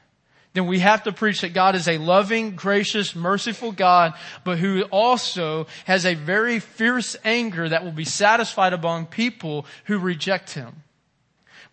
then 0.53 0.69
we 0.69 0.79
have 0.79 1.03
to 1.03 1.11
preach 1.11 1.41
that 1.41 1.53
God 1.53 1.75
is 1.75 1.89
a 1.89 1.99
loving, 1.99 2.55
gracious, 2.55 3.17
merciful 3.17 3.73
God, 3.73 4.15
but 4.45 4.59
who 4.59 4.83
also 4.83 5.67
has 5.85 6.07
a 6.07 6.15
very 6.15 6.61
fierce 6.61 7.17
anger 7.25 7.69
that 7.69 7.83
will 7.83 7.91
be 7.91 8.05
satisfied 8.05 8.73
among 8.73 9.07
people 9.07 9.67
who 9.87 9.99
reject 9.99 10.53
Him. 10.53 10.85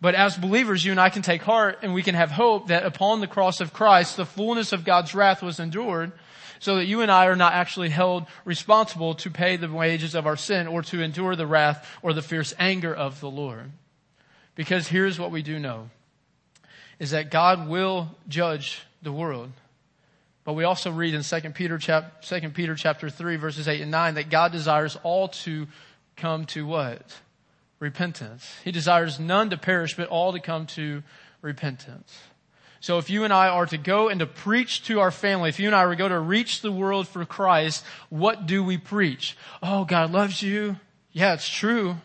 But 0.01 0.15
as 0.15 0.35
believers, 0.35 0.83
you 0.83 0.89
and 0.89 0.99
I 0.99 1.09
can 1.09 1.21
take 1.21 1.43
heart 1.43 1.77
and 1.83 1.93
we 1.93 2.01
can 2.01 2.15
have 2.15 2.31
hope 2.31 2.69
that 2.69 2.87
upon 2.87 3.21
the 3.21 3.27
cross 3.27 3.61
of 3.61 3.71
Christ, 3.71 4.17
the 4.17 4.25
fullness 4.25 4.73
of 4.73 4.83
God's 4.83 5.13
wrath 5.13 5.43
was 5.43 5.59
endured 5.59 6.11
so 6.59 6.75
that 6.75 6.85
you 6.85 7.01
and 7.01 7.11
I 7.11 7.27
are 7.27 7.35
not 7.35 7.53
actually 7.53 7.89
held 7.89 8.25
responsible 8.45 9.15
to 9.15 9.31
pay 9.31 9.55
the 9.55 9.69
wages 9.69 10.13
of 10.13 10.27
our 10.27 10.37
sin 10.37 10.67
or 10.67 10.81
to 10.83 11.01
endure 11.01 11.35
the 11.35 11.47
wrath 11.47 11.89
or 12.01 12.13
the 12.13 12.21
fierce 12.21 12.53
anger 12.59 12.93
of 12.93 13.19
the 13.21 13.29
Lord. 13.29 13.71
Because 14.55 14.87
here's 14.87 15.17
what 15.17 15.31
we 15.31 15.41
do 15.41 15.57
know 15.57 15.89
is 16.99 17.11
that 17.11 17.31
God 17.31 17.69
will 17.69 18.09
judge 18.27 18.81
the 19.01 19.11
world. 19.11 19.51
But 20.43 20.53
we 20.53 20.65
also 20.65 20.91
read 20.91 21.13
in 21.13 21.23
2 21.23 21.39
Peter, 21.51 21.77
chap, 21.77 22.23
2 22.23 22.49
Peter 22.49 22.75
chapter 22.75 23.09
3 23.09 23.37
verses 23.37 23.67
8 23.67 23.81
and 23.81 23.91
9 23.91 24.15
that 24.15 24.29
God 24.29 24.51
desires 24.51 24.97
all 25.03 25.29
to 25.29 25.67
come 26.17 26.45
to 26.47 26.65
what? 26.65 27.19
Repentance. 27.79 28.53
He 28.65 28.71
desires 28.71 29.19
none 29.19 29.49
to 29.51 29.57
perish, 29.57 29.95
but 29.95 30.09
all 30.09 30.33
to 30.33 30.39
come 30.41 30.65
to 30.67 31.03
repentance. 31.41 32.17
So 32.81 32.97
if 32.97 33.09
you 33.09 33.23
and 33.23 33.33
I 33.33 33.49
are 33.49 33.65
to 33.65 33.77
go 33.77 34.07
and 34.07 34.19
to 34.19 34.25
preach 34.25 34.83
to 34.85 35.01
our 35.01 35.11
family, 35.11 35.49
if 35.49 35.59
you 35.59 35.67
and 35.67 35.75
I 35.75 35.83
are 35.83 35.89
to 35.89 35.95
go 35.95 36.07
to 36.07 36.19
reach 36.19 36.61
the 36.61 36.71
world 36.71 37.07
for 37.07 37.25
Christ, 37.25 37.83
what 38.09 38.45
do 38.45 38.63
we 38.63 38.77
preach? 38.77 39.35
Oh, 39.61 39.83
God 39.83 40.11
loves 40.11 40.41
you. 40.41 40.77
Yeah, 41.11 41.33
it's 41.33 41.49
true. 41.49 41.97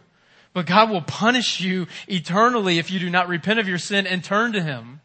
But 0.53 0.67
God 0.67 0.91
will 0.91 1.03
punish 1.03 1.61
you 1.61 1.87
eternally 2.09 2.79
if 2.79 2.91
you 2.91 2.99
do 2.99 3.11
not 3.11 3.29
repent 3.29 3.61
of 3.61 3.69
your 3.69 3.79
sin 3.79 4.07
and 4.07 4.23
turn 4.23 4.53
to 4.53 4.63
Him. 4.63 5.01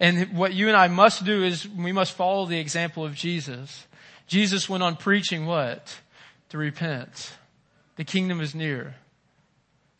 And 0.00 0.36
what 0.36 0.52
you 0.52 0.68
and 0.68 0.76
I 0.76 0.88
must 0.88 1.24
do 1.24 1.44
is 1.44 1.68
we 1.68 1.92
must 1.92 2.12
follow 2.12 2.46
the 2.46 2.58
example 2.58 3.04
of 3.04 3.14
Jesus. 3.14 3.86
Jesus 4.26 4.68
went 4.68 4.82
on 4.82 4.96
preaching 4.96 5.46
what? 5.46 6.00
To 6.48 6.58
repent. 6.58 7.32
The 7.96 8.04
kingdom 8.04 8.40
is 8.40 8.54
near. 8.54 8.96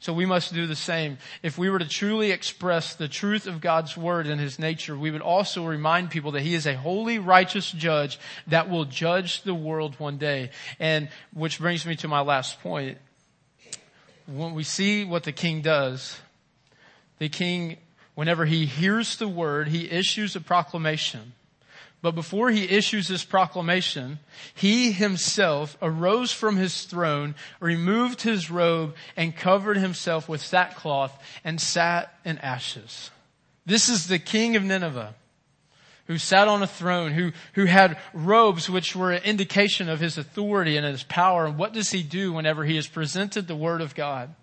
So 0.02 0.12
we 0.12 0.26
must 0.26 0.52
do 0.52 0.66
the 0.66 0.74
same. 0.74 1.18
If 1.44 1.56
we 1.56 1.70
were 1.70 1.78
to 1.78 1.86
truly 1.86 2.32
express 2.32 2.96
the 2.96 3.06
truth 3.06 3.46
of 3.46 3.60
God's 3.60 3.96
word 3.96 4.26
and 4.26 4.40
his 4.40 4.58
nature, 4.58 4.98
we 4.98 5.12
would 5.12 5.20
also 5.20 5.64
remind 5.64 6.10
people 6.10 6.32
that 6.32 6.42
he 6.42 6.54
is 6.54 6.66
a 6.66 6.74
holy, 6.74 7.20
righteous 7.20 7.70
judge 7.70 8.18
that 8.48 8.68
will 8.68 8.84
judge 8.84 9.42
the 9.42 9.54
world 9.54 9.94
one 10.00 10.18
day. 10.18 10.50
And 10.80 11.08
which 11.32 11.60
brings 11.60 11.86
me 11.86 11.94
to 11.96 12.08
my 12.08 12.20
last 12.20 12.60
point. 12.62 12.98
When 14.26 14.54
we 14.54 14.64
see 14.64 15.04
what 15.04 15.22
the 15.22 15.30
king 15.30 15.62
does, 15.62 16.18
the 17.20 17.28
king, 17.28 17.76
whenever 18.16 18.44
he 18.44 18.66
hears 18.66 19.14
the 19.14 19.28
word, 19.28 19.68
he 19.68 19.88
issues 19.88 20.34
a 20.34 20.40
proclamation. 20.40 21.32
But 22.02 22.16
before 22.16 22.50
he 22.50 22.68
issues 22.68 23.06
this 23.06 23.24
proclamation, 23.24 24.18
he 24.54 24.90
himself 24.90 25.78
arose 25.80 26.32
from 26.32 26.56
his 26.56 26.82
throne, 26.82 27.36
removed 27.60 28.22
his 28.22 28.50
robe, 28.50 28.96
and 29.16 29.36
covered 29.36 29.76
himself 29.76 30.28
with 30.28 30.40
sackcloth 30.40 31.16
and 31.44 31.60
sat 31.60 32.12
in 32.24 32.38
ashes. 32.38 33.12
This 33.64 33.88
is 33.88 34.08
the 34.08 34.18
king 34.18 34.56
of 34.56 34.64
Nineveh 34.64 35.14
who 36.06 36.18
sat 36.18 36.48
on 36.48 36.62
a 36.62 36.66
throne, 36.66 37.12
who, 37.12 37.32
who 37.54 37.64
had 37.64 37.96
robes 38.12 38.68
which 38.68 38.96
were 38.96 39.12
an 39.12 39.22
indication 39.22 39.88
of 39.88 40.00
his 40.00 40.18
authority 40.18 40.76
and 40.76 40.84
his 40.84 41.04
power. 41.04 41.46
And 41.46 41.56
what 41.56 41.72
does 41.72 41.90
he 41.90 42.02
do 42.02 42.32
whenever 42.32 42.64
he 42.64 42.76
has 42.76 42.88
presented 42.88 43.46
the 43.46 43.56
word 43.56 43.80
of 43.80 43.94
God? 43.94 44.34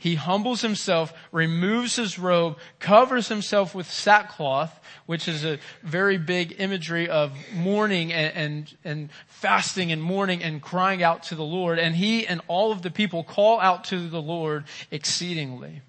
He 0.00 0.14
humbles 0.14 0.62
himself, 0.62 1.12
removes 1.30 1.96
his 1.96 2.18
robe, 2.18 2.56
covers 2.78 3.28
himself 3.28 3.74
with 3.74 3.90
sackcloth, 3.90 4.80
which 5.04 5.28
is 5.28 5.44
a 5.44 5.58
very 5.82 6.16
big 6.16 6.56
imagery 6.58 7.06
of 7.06 7.32
mourning 7.52 8.10
and, 8.10 8.34
and, 8.34 8.76
and, 8.82 9.08
fasting 9.26 9.92
and 9.92 10.02
mourning 10.02 10.42
and 10.42 10.62
crying 10.62 11.02
out 11.02 11.24
to 11.24 11.34
the 11.34 11.44
Lord. 11.44 11.78
And 11.78 11.94
he 11.94 12.26
and 12.26 12.40
all 12.48 12.72
of 12.72 12.80
the 12.80 12.90
people 12.90 13.22
call 13.22 13.60
out 13.60 13.84
to 13.84 14.08
the 14.08 14.22
Lord 14.22 14.64
exceedingly. 14.90 15.82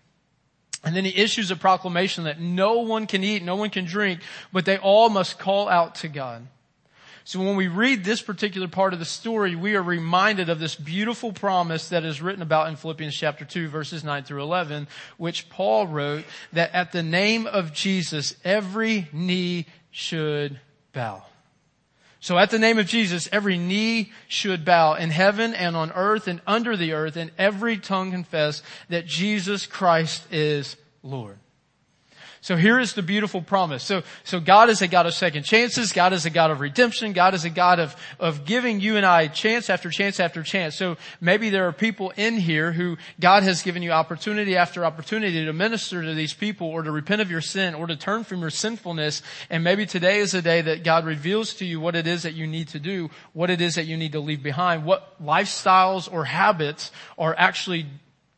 And 0.84 0.94
then 0.94 1.06
he 1.06 1.16
issues 1.16 1.50
a 1.50 1.56
proclamation 1.56 2.26
that 2.26 2.38
no 2.38 2.80
one 2.80 3.08
can 3.08 3.24
eat, 3.24 3.44
no 3.44 3.56
one 3.56 3.70
can 3.70 3.86
drink, 3.86 4.20
but 4.52 4.66
they 4.66 4.78
all 4.78 5.08
must 5.08 5.40
call 5.40 5.70
out 5.70 5.96
to 5.96 6.10
God. 6.10 6.46
So 7.24 7.40
when 7.40 7.56
we 7.56 7.68
read 7.68 8.04
this 8.04 8.22
particular 8.22 8.68
part 8.68 8.94
of 8.94 9.00
the 9.00 9.06
story, 9.06 9.56
we 9.56 9.76
are 9.76 9.84
reminded 9.84 10.50
of 10.50 10.60
this 10.60 10.76
beautiful 10.76 11.32
promise 11.32 11.90
that 11.90 12.04
is 12.04 12.22
written 12.22 12.42
about 12.42 12.70
in 12.70 12.76
Philippians 12.76 13.16
chapter 13.16 13.46
2 13.46 13.68
verses 13.68 14.04
9 14.04 14.24
through 14.24 14.42
11, 14.42 14.88
which 15.18 15.50
Paul 15.50 15.88
wrote 15.88 16.26
that 16.54 16.74
at 16.74 16.92
the 16.92 17.04
name 17.04 17.46
of 17.46 17.74
Jesus, 17.74 18.36
every 18.44 19.08
knee 19.14 19.68
should 19.92 20.60
bow. 20.94 21.24
So 22.20 22.38
at 22.38 22.52
the 22.52 22.60
name 22.60 22.78
of 22.78 22.86
Jesus, 22.86 23.28
every 23.32 23.58
knee 23.58 24.12
should 24.28 24.64
bow 24.64 24.94
in 24.94 25.10
heaven 25.10 25.56
and 25.56 25.76
on 25.76 25.92
earth 25.92 26.28
and 26.28 26.42
under 26.46 26.78
the 26.78 26.94
earth 26.94 27.18
and 27.18 27.32
every 27.38 27.78
tongue 27.78 28.12
confess 28.12 28.62
that 28.90 29.08
Jesus 29.08 29.66
Christ 29.66 30.32
is 30.32 30.78
Lord. 31.02 31.40
So 32.44 32.56
here 32.56 32.80
is 32.80 32.94
the 32.94 33.04
beautiful 33.04 33.44
promise. 33.44 33.84
So, 33.84 34.02
so 34.24 34.40
God 34.40 34.72
is 34.72 34.82
a 34.82 34.88
God 34.88 35.06
of 35.06 35.14
second 35.14 35.44
chances. 35.44 35.94
God 35.94 36.12
is 36.12 36.26
a 36.26 36.32
God 36.32 36.50
of 36.50 36.60
redemption. 36.60 37.14
God 37.14 37.36
is 37.36 37.46
a 37.46 37.52
God 37.52 37.78
of, 37.78 37.96
of 38.20 38.46
giving 38.46 38.80
you 38.80 38.98
and 38.98 39.06
I 39.06 39.28
chance 39.28 39.70
after 39.70 39.92
chance 39.92 40.20
after 40.20 40.42
chance. 40.42 40.76
So 40.76 40.98
maybe 41.22 41.52
there 41.52 41.68
are 41.68 41.72
people 41.72 42.12
in 42.18 42.38
here 42.38 42.72
who 42.72 42.98
God 43.20 43.44
has 43.44 43.62
given 43.62 43.84
you 43.84 43.92
opportunity 43.92 44.58
after 44.58 44.84
opportunity 44.84 45.46
to 45.46 45.54
minister 45.54 46.02
to 46.02 46.16
these 46.16 46.34
people 46.34 46.66
or 46.66 46.82
to 46.82 46.90
repent 46.90 47.22
of 47.22 47.30
your 47.30 47.42
sin 47.42 47.76
or 47.76 47.86
to 47.86 47.96
turn 47.96 48.24
from 48.24 48.42
your 48.42 48.50
sinfulness. 48.50 49.22
And 49.52 49.64
maybe 49.64 49.86
today 49.86 50.18
is 50.18 50.34
a 50.34 50.42
day 50.42 50.62
that 50.62 50.84
God 50.84 51.06
reveals 51.06 51.54
to 51.56 51.66
you 51.66 51.80
what 51.80 51.96
it 51.96 52.08
is 52.08 52.24
that 52.24 52.34
you 52.34 52.48
need 52.48 52.70
to 52.70 52.80
do, 52.80 53.12
what 53.34 53.52
it 53.52 53.62
is 53.62 53.76
that 53.76 53.86
you 53.86 53.98
need 53.98 54.14
to 54.14 54.20
leave 54.20 54.42
behind, 54.42 54.84
what 54.84 55.24
lifestyles 55.24 56.12
or 56.12 56.26
habits 56.26 56.92
are 57.20 57.36
actually 57.38 57.86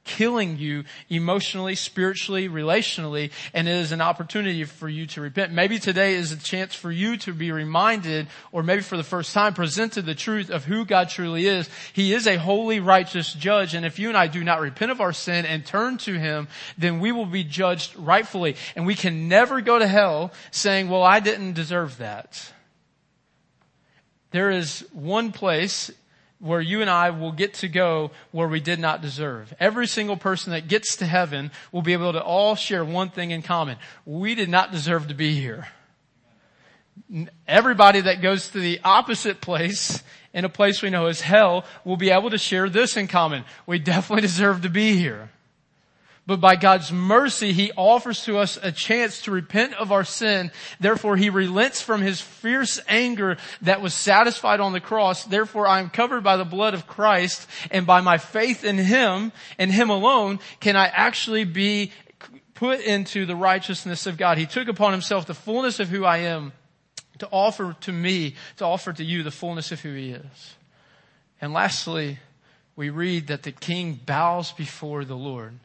killing 0.03 0.57
you 0.57 0.83
emotionally, 1.09 1.75
spiritually, 1.75 2.49
relationally, 2.49 3.31
and 3.53 3.67
it 3.67 3.75
is 3.75 3.91
an 3.91 4.01
opportunity 4.01 4.63
for 4.63 4.89
you 4.89 5.05
to 5.07 5.21
repent. 5.21 5.51
Maybe 5.51 5.79
today 5.79 6.15
is 6.15 6.31
a 6.31 6.37
chance 6.37 6.75
for 6.75 6.91
you 6.91 7.17
to 7.17 7.33
be 7.33 7.51
reminded, 7.51 8.27
or 8.51 8.63
maybe 8.63 8.81
for 8.81 8.97
the 8.97 9.03
first 9.03 9.33
time 9.33 9.53
presented 9.53 10.05
the 10.05 10.15
truth 10.15 10.49
of 10.49 10.65
who 10.65 10.85
God 10.85 11.09
truly 11.09 11.47
is. 11.47 11.69
He 11.93 12.13
is 12.13 12.27
a 12.27 12.37
holy, 12.37 12.79
righteous 12.79 13.33
judge, 13.33 13.73
and 13.73 13.85
if 13.85 13.99
you 13.99 14.09
and 14.09 14.17
I 14.17 14.27
do 14.27 14.43
not 14.43 14.59
repent 14.61 14.91
of 14.91 15.01
our 15.01 15.13
sin 15.13 15.45
and 15.45 15.65
turn 15.65 15.97
to 15.99 16.19
Him, 16.19 16.47
then 16.77 16.99
we 16.99 17.11
will 17.11 17.25
be 17.25 17.43
judged 17.43 17.95
rightfully, 17.95 18.55
and 18.75 18.85
we 18.85 18.95
can 18.95 19.27
never 19.27 19.61
go 19.61 19.79
to 19.79 19.87
hell 19.87 20.31
saying, 20.51 20.89
well, 20.89 21.03
I 21.03 21.19
didn't 21.19 21.53
deserve 21.53 21.97
that. 21.99 22.51
There 24.31 24.49
is 24.49 24.79
one 24.91 25.31
place 25.31 25.91
where 26.43 26.59
you 26.59 26.81
and 26.81 26.89
I 26.89 27.09
will 27.09 27.31
get 27.31 27.53
to 27.55 27.69
go 27.69 28.11
where 28.31 28.49
we 28.49 28.59
did 28.59 28.77
not 28.77 29.01
deserve. 29.01 29.53
Every 29.61 29.87
single 29.87 30.17
person 30.17 30.51
that 30.51 30.67
gets 30.67 30.97
to 30.97 31.05
heaven 31.05 31.51
will 31.71 31.81
be 31.81 31.93
able 31.93 32.11
to 32.11 32.21
all 32.21 32.55
share 32.55 32.83
one 32.83 33.09
thing 33.09 33.31
in 33.31 33.41
common. 33.41 33.77
We 34.05 34.35
did 34.35 34.49
not 34.49 34.69
deserve 34.69 35.07
to 35.07 35.13
be 35.13 35.39
here. 35.39 35.69
Everybody 37.47 38.01
that 38.01 38.21
goes 38.21 38.49
to 38.49 38.59
the 38.59 38.81
opposite 38.83 39.39
place 39.39 40.03
in 40.33 40.43
a 40.43 40.49
place 40.49 40.81
we 40.81 40.89
know 40.89 41.05
as 41.05 41.21
hell 41.21 41.63
will 41.85 41.95
be 41.95 42.09
able 42.09 42.29
to 42.31 42.37
share 42.37 42.67
this 42.67 42.97
in 42.97 43.07
common. 43.07 43.45
We 43.65 43.79
definitely 43.79 44.21
deserve 44.27 44.63
to 44.63 44.69
be 44.69 44.97
here. 44.97 45.29
But 46.25 46.39
by 46.39 46.55
God's 46.55 46.89
mercy, 46.91 47.51
He 47.51 47.73
offers 47.75 48.23
to 48.25 48.37
us 48.37 48.57
a 48.61 48.71
chance 48.71 49.23
to 49.23 49.31
repent 49.31 49.73
of 49.73 49.91
our 49.91 50.05
sin. 50.05 50.51
Therefore, 50.79 51.17
He 51.17 51.29
relents 51.29 51.81
from 51.81 52.01
His 52.01 52.21
fierce 52.21 52.79
anger 52.87 53.37
that 53.61 53.81
was 53.81 53.93
satisfied 53.93 54.61
on 54.61 54.71
the 54.71 54.79
cross. 54.79 55.25
Therefore, 55.25 55.67
I 55.67 55.79
am 55.79 55.89
covered 55.89 56.23
by 56.23 56.37
the 56.37 56.45
blood 56.45 56.73
of 56.73 56.87
Christ 56.87 57.47
and 57.71 57.85
by 57.85 57.99
my 57.99 58.17
faith 58.17 58.63
in 58.63 58.77
Him 58.77 59.33
and 59.57 59.69
Him 59.69 59.89
alone 59.89 60.39
can 60.61 60.77
I 60.77 60.87
actually 60.87 61.43
be 61.43 61.91
put 62.53 62.79
into 62.79 63.25
the 63.25 63.35
righteousness 63.35 64.05
of 64.07 64.17
God. 64.17 64.37
He 64.37 64.45
took 64.45 64.69
upon 64.69 64.93
Himself 64.93 65.25
the 65.25 65.33
fullness 65.33 65.81
of 65.81 65.89
who 65.89 66.05
I 66.05 66.19
am 66.19 66.53
to 67.19 67.27
offer 67.31 67.75
to 67.81 67.91
me, 67.91 68.35
to 68.57 68.65
offer 68.65 68.93
to 68.93 69.03
you 69.03 69.23
the 69.23 69.31
fullness 69.31 69.73
of 69.73 69.81
who 69.81 69.93
He 69.93 70.11
is. 70.11 70.55
And 71.41 71.51
lastly, 71.51 72.19
we 72.77 72.89
read 72.89 73.27
that 73.27 73.43
the 73.43 73.51
king 73.51 73.99
bows 74.05 74.53
before 74.53 75.03
the 75.03 75.17
Lord. 75.17 75.59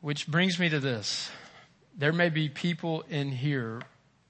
Which 0.00 0.26
brings 0.26 0.58
me 0.58 0.68
to 0.70 0.80
this. 0.80 1.30
There 1.96 2.12
may 2.12 2.30
be 2.30 2.48
people 2.48 3.04
in 3.10 3.30
here 3.30 3.82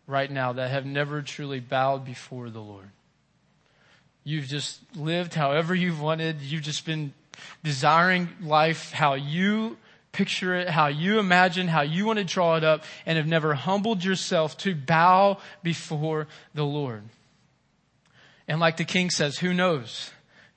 right 0.06 0.30
now 0.30 0.52
that 0.54 0.70
have 0.70 0.84
never 0.84 1.22
truly 1.22 1.60
bowed 1.60 2.04
before 2.04 2.50
the 2.50 2.60
Lord. 2.60 2.90
You've 4.24 4.46
just 4.46 4.80
lived 4.96 5.34
however 5.34 5.74
you've 5.74 6.00
wanted. 6.00 6.40
You've 6.42 6.62
just 6.62 6.84
been 6.84 7.14
desiring 7.62 8.28
life 8.42 8.90
how 8.90 9.14
you 9.14 9.76
picture 10.12 10.56
it, 10.56 10.68
how 10.68 10.88
you 10.88 11.20
imagine, 11.20 11.68
how 11.68 11.82
you 11.82 12.04
want 12.04 12.18
to 12.18 12.24
draw 12.24 12.56
it 12.56 12.64
up, 12.64 12.84
and 13.06 13.16
have 13.16 13.28
never 13.28 13.54
humbled 13.54 14.02
yourself 14.02 14.58
to 14.58 14.74
bow 14.74 15.38
before 15.62 16.26
the 16.52 16.64
Lord. 16.64 17.04
And 18.48 18.58
like 18.58 18.76
the 18.76 18.84
king 18.84 19.10
says, 19.10 19.38
who 19.38 19.54
knows? 19.54 20.10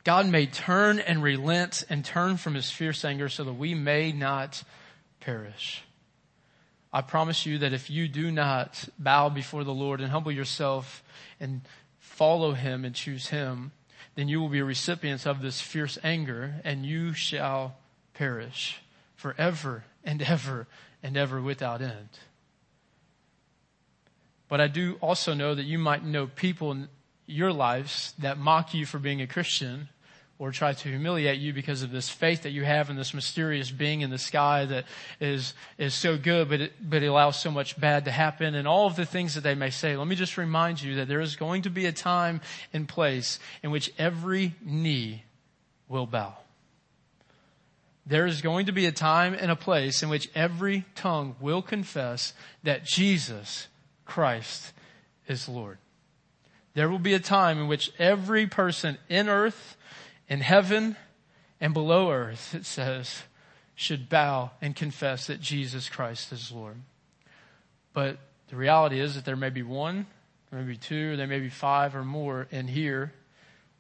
God 0.04 0.28
may 0.28 0.48
turn 0.48 1.00
and 1.00 1.22
relent 1.22 1.84
and 1.90 2.04
turn 2.04 2.38
from 2.38 2.56
his 2.56 2.72
fierce 2.72 3.06
anger 3.06 3.30
so 3.30 3.44
that 3.44 3.54
we 3.54 3.76
may 3.76 4.12
not 4.12 4.64
perish. 5.24 5.84
I 6.92 7.02
promise 7.02 7.46
you 7.46 7.58
that 7.60 7.74
if 7.74 7.90
you 7.90 8.08
do 8.08 8.32
not 8.32 8.88
bow 9.00 9.30
before 9.30 9.64
the 9.64 9.74
Lord 9.74 10.00
and 10.00 10.12
humble 10.12 10.32
yourself 10.32 11.04
and 11.40 11.62
follow 12.00 12.52
Him 12.54 12.86
and 12.86 12.94
choose 12.94 13.28
Him, 13.28 13.72
then 14.16 14.28
you 14.28 14.40
will 14.40 14.50
be 14.50 14.62
recipients 14.62 15.26
of 15.26 15.42
this 15.42 15.60
fierce 15.60 15.98
anger 16.04 16.56
and 16.64 16.86
you 16.86 17.14
shall 17.14 17.78
perish 18.14 18.82
forever 19.16 19.86
and 20.04 20.22
ever 20.22 20.68
and 21.02 21.18
ever 21.18 21.42
without 21.42 21.82
end. 21.82 22.10
But 24.48 24.62
I 24.62 24.68
do 24.68 24.98
also 25.02 25.34
know 25.34 25.56
that 25.56 25.64
you 25.64 25.80
might 25.80 26.04
know 26.04 26.28
people 26.28 26.72
in 26.72 26.90
your 27.26 27.52
lives 27.52 28.14
that 28.20 28.38
mock 28.38 28.74
you 28.76 28.86
for 28.86 29.00
being 29.00 29.22
a 29.22 29.28
Christian 29.28 29.90
or 30.40 30.52
try 30.52 30.74
to 30.74 30.90
humiliate 30.90 31.40
you 31.40 31.54
because 31.54 31.84
of 31.84 31.92
this 31.92 32.10
faith 32.10 32.44
that 32.44 32.52
you 32.52 32.64
have 32.64 32.90
in 32.90 32.96
this 32.96 33.14
mysterious 33.14 33.70
being 33.72 34.02
in 34.02 34.10
the 34.10 34.18
sky 34.18 34.66
that 34.66 34.86
is, 35.20 35.54
is 35.78 35.94
so 35.94 36.18
good, 36.18 36.50
but 36.50 36.60
it, 36.60 36.74
but 36.82 37.04
it 37.04 37.08
allows 37.08 37.40
so 37.40 37.52
much 37.52 37.80
bad 37.80 38.06
to 38.06 38.12
happen 38.12 38.56
and 38.56 38.68
all 38.68 38.88
of 38.88 38.96
the 38.96 39.06
things 39.06 39.36
that 39.36 39.42
they 39.42 39.56
may 39.56 39.70
say. 39.70 39.96
Let 39.96 40.08
me 40.08 40.16
just 40.16 40.38
remind 40.38 40.82
you 40.82 40.96
that 40.96 41.08
there 41.08 41.22
is 41.22 41.36
going 41.36 41.62
to 41.64 41.70
be 41.70 41.86
a 41.86 41.92
time 41.92 42.42
and 42.74 42.88
place 42.88 43.40
in 43.62 43.72
which 43.72 43.92
every 43.98 44.56
knee 44.64 45.24
will 45.88 46.08
bow. 46.08 46.36
There 48.06 48.26
is 48.26 48.42
going 48.42 48.66
to 48.66 48.74
be 48.74 48.86
a 48.86 48.92
time 48.92 49.34
and 49.34 49.50
a 49.50 49.56
place 49.56 50.04
in 50.04 50.10
which 50.10 50.30
every 50.36 50.84
tongue 50.96 51.36
will 51.40 51.62
confess 51.62 52.34
that 52.64 52.84
Jesus 52.84 53.68
Christ 54.06 54.74
is 55.28 55.48
Lord. 55.48 55.78
There 56.74 56.90
will 56.90 57.00
be 57.00 57.14
a 57.14 57.20
time 57.20 57.60
in 57.60 57.68
which 57.68 57.92
every 58.00 58.48
person 58.48 58.98
in 59.08 59.30
earth 59.30 59.78
in 60.28 60.42
heaven 60.42 60.96
and 61.60 61.74
below 61.74 62.12
earth, 62.12 62.54
it 62.56 62.66
says, 62.66 63.24
should 63.76 64.10
bow 64.10 64.52
and 64.62 64.76
confess 64.76 65.28
that 65.28 65.42
Jesus 65.42 65.90
Christ 65.90 66.32
is 66.32 66.52
Lord. 66.52 66.78
But 67.94 68.18
the 68.50 68.56
reality 68.56 69.00
is 69.00 69.16
that 69.16 69.26
there 69.26 69.36
may 69.36 69.50
be 69.50 69.64
one, 69.64 70.06
there 70.52 70.60
may 70.60 70.68
be 70.68 70.78
two, 70.78 71.18
there 71.18 71.28
may 71.28 71.40
be 71.40 71.50
five 71.50 71.96
or 71.96 72.04
more 72.04 72.48
in 72.52 72.68
here, 72.68 73.14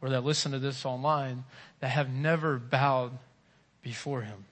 or 0.01 0.09
that 0.09 0.23
listen 0.23 0.51
to 0.51 0.59
this 0.59 0.85
online, 0.85 1.43
that 1.79 1.89
have 1.89 2.09
never 2.09 2.57
bowed 2.57 3.11
before 3.81 4.21
Him. 4.21 4.45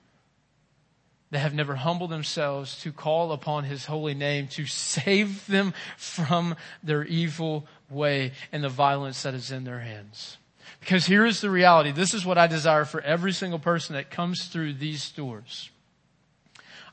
That 1.30 1.40
have 1.40 1.54
never 1.54 1.74
humbled 1.74 2.10
themselves 2.10 2.80
to 2.82 2.92
call 2.92 3.32
upon 3.32 3.64
His 3.64 3.86
holy 3.86 4.14
name 4.14 4.48
to 4.48 4.66
save 4.66 5.46
them 5.46 5.74
from 5.96 6.56
their 6.82 7.04
evil 7.04 7.66
way 7.90 8.32
and 8.52 8.62
the 8.62 8.68
violence 8.68 9.22
that 9.22 9.34
is 9.34 9.50
in 9.50 9.64
their 9.64 9.80
hands. 9.80 10.36
Because 10.80 11.06
here 11.06 11.24
is 11.24 11.40
the 11.40 11.50
reality. 11.50 11.92
This 11.92 12.14
is 12.14 12.26
what 12.26 12.38
I 12.38 12.46
desire 12.46 12.84
for 12.84 13.00
every 13.00 13.32
single 13.32 13.58
person 13.58 13.94
that 13.94 14.10
comes 14.10 14.46
through 14.46 14.74
these 14.74 15.10
doors. 15.10 15.70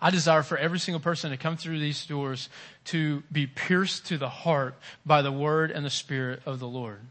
I 0.02 0.12
desire 0.12 0.44
for 0.44 0.58
every 0.58 0.80
single 0.80 1.02
person 1.02 1.32
to 1.32 1.38
come 1.38 1.58
through 1.58 1.80
these 1.80 2.06
doors 2.06 2.50
to 2.86 3.24
be 3.32 3.48
pierced 3.48 4.08
to 4.08 4.18
the 4.18 4.30
heart 4.30 4.76
by 5.06 5.22
the 5.22 5.32
word 5.32 5.72
and 5.72 5.86
the 5.86 5.90
spirit 5.90 6.42
of 6.46 6.60
the 6.60 6.68
Lord. 6.68 7.02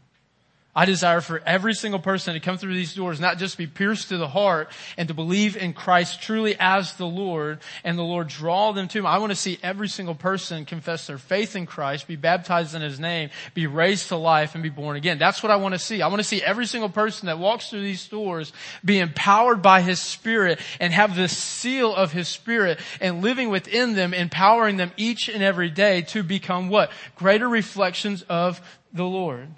I 0.79 0.85
desire 0.85 1.19
for 1.19 1.41
every 1.45 1.73
single 1.73 1.99
person 1.99 2.35
to 2.35 2.39
come 2.39 2.57
through 2.57 2.73
these 2.73 2.95
doors, 2.95 3.19
not 3.19 3.37
just 3.37 3.57
be 3.57 3.67
pierced 3.67 4.07
to 4.07 4.17
the 4.17 4.29
heart 4.29 4.71
and 4.95 5.09
to 5.09 5.13
believe 5.13 5.57
in 5.57 5.73
Christ 5.73 6.21
truly 6.21 6.55
as 6.57 6.93
the 6.93 7.05
Lord 7.05 7.59
and 7.83 7.97
the 7.97 8.03
Lord 8.03 8.29
draw 8.29 8.71
them 8.71 8.87
to 8.87 8.99
Him. 8.99 9.05
I 9.05 9.17
want 9.17 9.33
to 9.33 9.35
see 9.35 9.59
every 9.61 9.89
single 9.89 10.15
person 10.15 10.63
confess 10.63 11.05
their 11.05 11.17
faith 11.17 11.57
in 11.57 11.65
Christ, 11.65 12.07
be 12.07 12.15
baptized 12.15 12.75
in 12.75 12.81
His 12.81 12.97
name, 12.97 13.29
be 13.53 13.67
raised 13.67 14.07
to 14.07 14.15
life 14.15 14.53
and 14.53 14.63
be 14.63 14.69
born 14.69 14.95
again. 14.95 15.17
That's 15.17 15.43
what 15.43 15.51
I 15.51 15.57
want 15.57 15.73
to 15.73 15.79
see. 15.79 16.01
I 16.01 16.07
want 16.07 16.21
to 16.21 16.23
see 16.23 16.41
every 16.41 16.65
single 16.65 16.87
person 16.87 17.25
that 17.25 17.39
walks 17.39 17.69
through 17.69 17.81
these 17.81 18.07
doors 18.07 18.53
be 18.85 18.99
empowered 18.99 19.61
by 19.61 19.81
His 19.81 19.99
Spirit 19.99 20.61
and 20.79 20.93
have 20.93 21.13
the 21.13 21.27
seal 21.27 21.93
of 21.93 22.13
His 22.13 22.29
Spirit 22.29 22.79
and 23.01 23.21
living 23.21 23.49
within 23.49 23.95
them, 23.95 24.13
empowering 24.13 24.77
them 24.77 24.93
each 24.95 25.27
and 25.27 25.43
every 25.43 25.69
day 25.69 26.03
to 26.03 26.23
become 26.23 26.69
what? 26.69 26.89
Greater 27.17 27.49
reflections 27.49 28.21
of 28.29 28.61
the 28.93 29.03
Lord. 29.03 29.49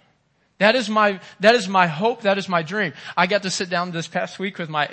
That 0.61 0.75
is 0.75 0.91
my, 0.91 1.19
that 1.39 1.55
is 1.55 1.67
my 1.67 1.87
hope. 1.87 2.21
That 2.21 2.37
is 2.37 2.47
my 2.47 2.61
dream. 2.61 2.93
I 3.17 3.25
got 3.25 3.41
to 3.41 3.49
sit 3.49 3.71
down 3.71 3.89
this 3.89 4.07
past 4.07 4.37
week 4.37 4.59
with 4.59 4.69
my 4.69 4.89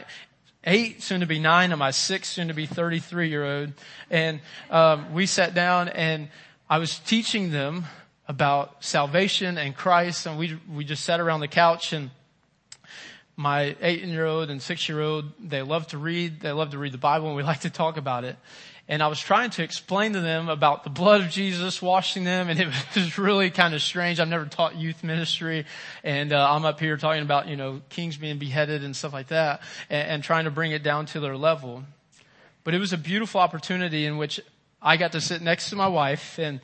eight, 0.65 1.03
soon 1.03 1.21
to 1.21 1.27
be 1.27 1.39
nine, 1.39 1.73
and 1.73 1.79
my 1.79 1.91
six, 1.91 2.31
soon 2.31 2.49
to 2.49 2.55
be 2.55 2.65
33 2.65 3.29
year 3.29 3.45
old. 3.45 3.73
And, 4.09 4.41
um, 4.71 5.13
we 5.13 5.27
sat 5.27 5.53
down 5.53 5.91
and 5.91 6.31
I 6.71 6.79
was 6.79 6.99
teaching 7.01 7.51
them 7.51 7.85
about 8.27 8.83
salvation 8.83 9.59
and 9.59 9.77
Christ 9.77 10.25
and 10.25 10.39
we, 10.39 10.59
we 10.73 10.87
just 10.87 11.05
sat 11.05 11.21
around 11.21 11.41
the 11.41 11.49
couch 11.49 11.93
and 11.93 12.13
my 13.37 13.77
eight 13.83 14.03
year 14.03 14.25
old 14.25 14.49
and 14.49 14.63
six 14.63 14.89
year 14.89 15.03
old, 15.03 15.27
they 15.39 15.61
love 15.61 15.87
to 15.89 15.99
read. 15.99 16.41
They 16.41 16.53
love 16.53 16.71
to 16.71 16.79
read 16.79 16.93
the 16.93 16.99
Bible 16.99 17.27
and 17.27 17.37
we 17.37 17.43
like 17.43 17.61
to 17.61 17.71
talk 17.71 17.99
about 17.99 18.25
it 18.25 18.37
and 18.89 19.03
I 19.03 19.09
was 19.09 19.21
trying 19.21 19.51
to 19.51 19.63
explain 19.63 20.15
to 20.15 20.21
them 20.21 20.49
about 20.49 20.83
the 20.83 20.91
blood 20.91 21.21
of 21.21 21.29
Jesus 21.29 21.83
washing 21.83 22.25
them, 22.25 22.49
and 22.49 22.59
it 22.59 22.69
was 22.95 23.19
really 23.19 23.51
kind 23.51 23.75
of 23.75 23.83
strange. 23.83 24.19
I've 24.19 24.29
never 24.29 24.47
taught 24.47 24.77
youth 24.77 25.05
ministry, 25.05 25.67
and 26.03 26.33
uh, 26.33 26.51
I'm 26.51 26.65
up 26.65 26.81
here 26.81 26.97
talking 26.97 27.23
about 27.23 27.49
you 27.49 27.57
know 27.57 27.83
kings 27.91 28.17
being 28.17 28.39
beheaded 28.39 28.83
and 28.83 28.97
stuff 28.97 29.13
like 29.13 29.29
that, 29.29 29.61
and, 29.91 30.09
and 30.09 30.23
trying 30.23 30.47
to 30.47 30.51
bring 30.51 30.73
it 30.73 30.83
down 30.83 31.07
to 31.07 31.21
their 31.21 31.37
level. 31.37 31.85
But 32.65 32.75
it 32.75 32.79
was 32.79 32.93
a 32.93 32.99
beautiful 32.99 33.41
opportunity 33.41 34.07
in 34.07 34.17
which 34.17 34.41
I 34.81 34.97
got 34.97 35.13
to 35.13 35.21
sit 35.21 35.43
next 35.43 35.71
to 35.71 35.77
my 35.77 35.89
wife, 35.89 36.39
and 36.39 36.61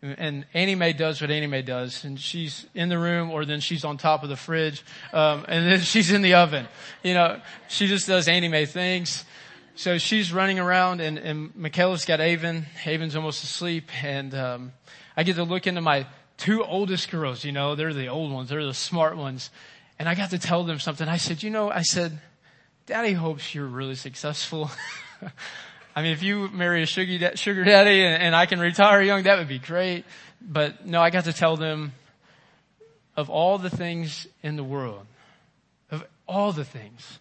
and 0.00 0.46
Annie 0.54 0.76
Mae 0.76 0.94
does 0.94 1.20
what 1.20 1.30
Annie 1.30 1.46
Mae 1.46 1.62
does, 1.62 2.04
and 2.04 2.18
she's 2.18 2.66
in 2.74 2.88
the 2.88 2.98
room, 2.98 3.30
or 3.30 3.44
then 3.44 3.60
she's 3.60 3.84
on 3.84 3.98
top 3.98 4.22
of 4.22 4.30
the 4.30 4.36
fridge, 4.36 4.82
um, 5.12 5.44
and 5.46 5.70
then 5.70 5.80
she's 5.82 6.10
in 6.10 6.22
the 6.22 6.34
oven. 6.34 6.66
You 7.02 7.12
know, 7.12 7.40
she 7.68 7.86
just 7.86 8.06
does 8.06 8.28
Annie 8.28 8.48
Mae 8.48 8.64
things 8.64 9.26
so 9.76 9.98
she's 9.98 10.32
running 10.32 10.58
around 10.58 11.00
and, 11.00 11.18
and 11.18 11.54
Michaela's 11.54 12.04
got 12.04 12.20
Avon. 12.20 12.66
Avon's 12.84 13.14
almost 13.14 13.44
asleep 13.44 13.90
and, 14.02 14.34
um, 14.34 14.72
I 15.16 15.22
get 15.22 15.36
to 15.36 15.44
look 15.44 15.66
into 15.66 15.80
my 15.80 16.06
two 16.36 16.64
oldest 16.64 17.10
girls, 17.10 17.44
you 17.44 17.52
know, 17.52 17.74
they're 17.74 17.94
the 17.94 18.08
old 18.08 18.32
ones, 18.32 18.48
they're 18.48 18.64
the 18.64 18.74
smart 18.74 19.16
ones. 19.16 19.50
And 19.98 20.08
I 20.08 20.14
got 20.14 20.30
to 20.30 20.38
tell 20.38 20.64
them 20.64 20.78
something. 20.78 21.08
I 21.08 21.16
said, 21.16 21.42
you 21.42 21.50
know, 21.50 21.70
I 21.70 21.82
said, 21.82 22.18
daddy 22.86 23.12
hopes 23.12 23.54
you're 23.54 23.66
really 23.66 23.94
successful. 23.94 24.70
I 25.96 26.02
mean, 26.02 26.12
if 26.12 26.22
you 26.22 26.48
marry 26.48 26.82
a 26.82 26.86
sugar, 26.86 27.64
daddy 27.64 28.04
and, 28.04 28.22
and 28.22 28.36
I 28.36 28.46
can 28.46 28.60
retire 28.60 29.00
young, 29.00 29.22
that 29.22 29.38
would 29.38 29.48
be 29.48 29.58
great. 29.58 30.04
But 30.40 30.86
no, 30.86 31.00
I 31.00 31.10
got 31.10 31.24
to 31.24 31.32
tell 31.32 31.56
them 31.56 31.92
of 33.16 33.30
all 33.30 33.56
the 33.56 33.70
things 33.70 34.26
in 34.42 34.56
the 34.56 34.64
world, 34.64 35.06
of 35.90 36.04
all 36.26 36.52
the 36.52 36.64
things, 36.64 37.18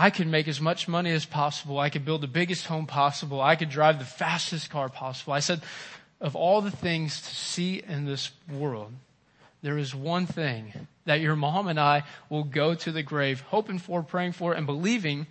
I 0.00 0.08
could 0.08 0.28
make 0.28 0.48
as 0.48 0.62
much 0.62 0.88
money 0.88 1.10
as 1.10 1.26
possible. 1.26 1.78
I 1.78 1.90
could 1.90 2.06
build 2.06 2.22
the 2.22 2.26
biggest 2.26 2.64
home 2.64 2.86
possible. 2.86 3.38
I 3.38 3.54
could 3.54 3.68
drive 3.68 3.98
the 3.98 4.06
fastest 4.06 4.70
car 4.70 4.88
possible. 4.88 5.34
I 5.34 5.40
said, 5.40 5.60
of 6.22 6.34
all 6.34 6.62
the 6.62 6.70
things 6.70 7.20
to 7.20 7.34
see 7.34 7.82
in 7.86 8.06
this 8.06 8.30
world, 8.50 8.94
there 9.60 9.76
is 9.76 9.94
one 9.94 10.24
thing 10.24 10.72
that 11.04 11.20
your 11.20 11.36
mom 11.36 11.68
and 11.68 11.78
I 11.78 12.04
will 12.30 12.44
go 12.44 12.74
to 12.76 12.90
the 12.90 13.02
grave 13.02 13.42
hoping 13.42 13.78
for, 13.78 14.02
praying 14.02 14.32
for, 14.32 14.54
and 14.54 14.64
believing 14.64 15.26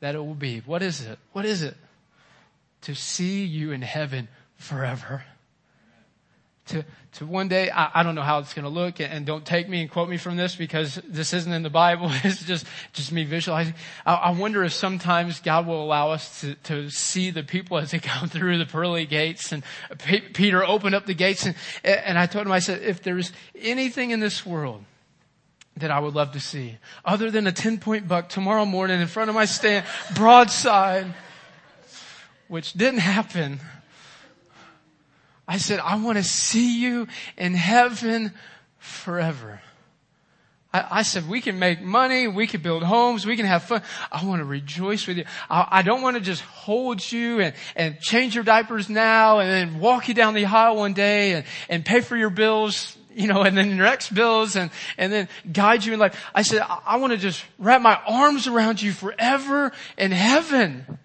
that 0.00 0.16
it 0.16 0.18
will 0.18 0.34
be. 0.34 0.58
What 0.66 0.82
is 0.82 1.02
it? 1.02 1.20
What 1.30 1.44
is 1.44 1.62
it? 1.62 1.76
To 2.80 2.96
see 2.96 3.44
you 3.44 3.70
in 3.70 3.82
heaven 3.82 4.26
forever 4.56 5.22
to, 6.68 6.84
to 7.14 7.26
one 7.26 7.48
day, 7.48 7.70
I, 7.70 8.00
I 8.00 8.02
don't 8.02 8.14
know 8.14 8.22
how 8.22 8.38
it's 8.38 8.54
going 8.54 8.64
to 8.64 8.68
look, 8.68 9.00
and, 9.00 9.12
and, 9.12 9.26
don't 9.26 9.44
take 9.44 9.68
me 9.68 9.80
and 9.80 9.90
quote 9.90 10.08
me 10.08 10.16
from 10.16 10.36
this 10.36 10.54
because 10.54 11.00
this 11.06 11.32
isn't 11.32 11.52
in 11.52 11.62
the 11.62 11.70
Bible. 11.70 12.10
It's 12.24 12.44
just, 12.44 12.66
just 12.92 13.10
me 13.10 13.24
visualizing. 13.24 13.74
I, 14.06 14.14
I 14.14 14.30
wonder 14.30 14.62
if 14.62 14.72
sometimes 14.72 15.40
God 15.40 15.66
will 15.66 15.82
allow 15.82 16.10
us 16.10 16.40
to, 16.40 16.54
to 16.54 16.88
see 16.88 17.30
the 17.30 17.42
people 17.42 17.78
as 17.78 17.90
they 17.90 17.98
come 17.98 18.28
through 18.30 18.58
the 18.58 18.66
pearly 18.66 19.06
gates. 19.06 19.50
And 19.52 19.64
P- 19.98 20.20
Peter 20.20 20.64
opened 20.64 20.94
up 20.94 21.06
the 21.06 21.14
gates, 21.14 21.46
and, 21.46 21.56
and 21.84 22.18
I 22.18 22.26
told 22.26 22.46
him, 22.46 22.52
I 22.52 22.60
said, 22.60 22.82
if 22.82 23.02
there's 23.02 23.32
anything 23.60 24.10
in 24.10 24.20
this 24.20 24.46
world 24.46 24.84
that 25.78 25.90
I 25.90 25.98
would 25.98 26.14
love 26.14 26.32
to 26.32 26.40
see, 26.40 26.78
other 27.04 27.30
than 27.30 27.46
a 27.46 27.52
10 27.52 27.78
point 27.78 28.06
buck 28.06 28.28
tomorrow 28.28 28.64
morning 28.64 29.00
in 29.00 29.08
front 29.08 29.30
of 29.30 29.34
my 29.34 29.46
stand, 29.46 29.84
broadside, 30.14 31.12
which 32.46 32.74
didn't 32.74 33.00
happen, 33.00 33.58
I 35.46 35.58
said, 35.58 35.80
I 35.80 35.96
want 35.96 36.18
to 36.18 36.24
see 36.24 36.80
you 36.80 37.08
in 37.36 37.54
heaven 37.54 38.32
forever. 38.78 39.60
I, 40.72 40.86
I, 40.90 41.02
said, 41.02 41.28
we 41.28 41.40
can 41.40 41.58
make 41.58 41.82
money, 41.82 42.28
we 42.28 42.46
can 42.46 42.62
build 42.62 42.82
homes, 42.82 43.26
we 43.26 43.36
can 43.36 43.46
have 43.46 43.64
fun. 43.64 43.82
I 44.10 44.24
want 44.24 44.40
to 44.40 44.44
rejoice 44.44 45.06
with 45.06 45.18
you. 45.18 45.24
I, 45.50 45.68
I 45.70 45.82
don't 45.82 46.00
want 46.00 46.16
to 46.16 46.22
just 46.22 46.42
hold 46.42 47.12
you 47.12 47.40
and, 47.40 47.54
and 47.76 48.00
change 48.00 48.34
your 48.34 48.44
diapers 48.44 48.88
now 48.88 49.40
and 49.40 49.50
then 49.50 49.80
walk 49.80 50.08
you 50.08 50.14
down 50.14 50.34
the 50.34 50.46
aisle 50.46 50.76
one 50.76 50.94
day 50.94 51.34
and, 51.34 51.44
and 51.68 51.84
pay 51.84 52.00
for 52.00 52.16
your 52.16 52.30
bills, 52.30 52.96
you 53.14 53.26
know, 53.26 53.42
and 53.42 53.56
then 53.56 53.76
your 53.76 53.86
ex 53.86 54.08
bills 54.08 54.56
and, 54.56 54.70
and 54.96 55.12
then 55.12 55.28
guide 55.52 55.84
you 55.84 55.92
in 55.92 55.98
life. 55.98 56.18
I 56.34 56.42
said, 56.42 56.62
I, 56.62 56.78
I 56.86 56.96
want 56.96 57.12
to 57.12 57.18
just 57.18 57.44
wrap 57.58 57.82
my 57.82 58.00
arms 58.06 58.46
around 58.46 58.80
you 58.80 58.92
forever 58.92 59.72
in 59.98 60.12
heaven. 60.12 60.98